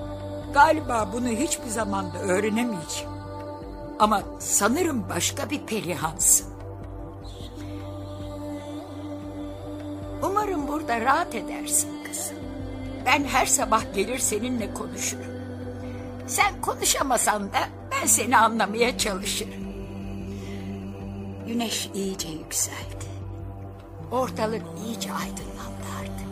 [0.54, 3.12] Galiba bunu hiçbir zaman da öğrenemeyeceğim.
[3.98, 6.46] Ama sanırım başka bir Perihan'sın.
[10.22, 12.36] Umarım burada rahat edersin kızım.
[13.06, 15.32] Ben her sabah gelir seninle konuşurum.
[16.26, 17.58] Sen konuşamasan da
[17.90, 19.62] ben seni anlamaya çalışırım.
[21.46, 23.06] Güneş iyice yükseldi.
[24.10, 26.31] Ortalık iyice aydınlandı artık.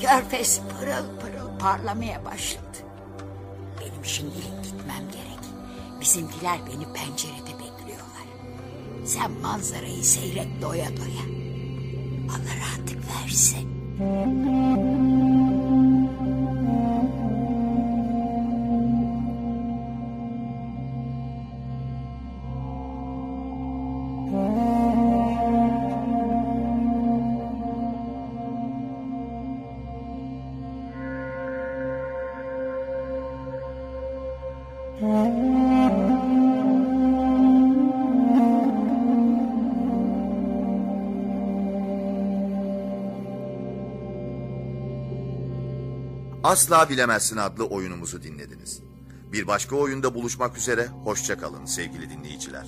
[0.00, 2.78] Körfez pırıl pırıl parlamaya başladı.
[3.80, 5.40] Benim şimdilik gitmem gerek.
[6.00, 8.26] Bizimkiler beni pencerede bekliyorlar.
[9.04, 11.24] Sen manzarayı seyret doya doya.
[12.30, 13.70] Allah rahatlık versin.
[46.50, 48.80] Asla Bilemezsin adlı oyunumuzu dinlediniz.
[49.32, 52.66] Bir başka oyunda buluşmak üzere, hoşça kalın sevgili dinleyiciler.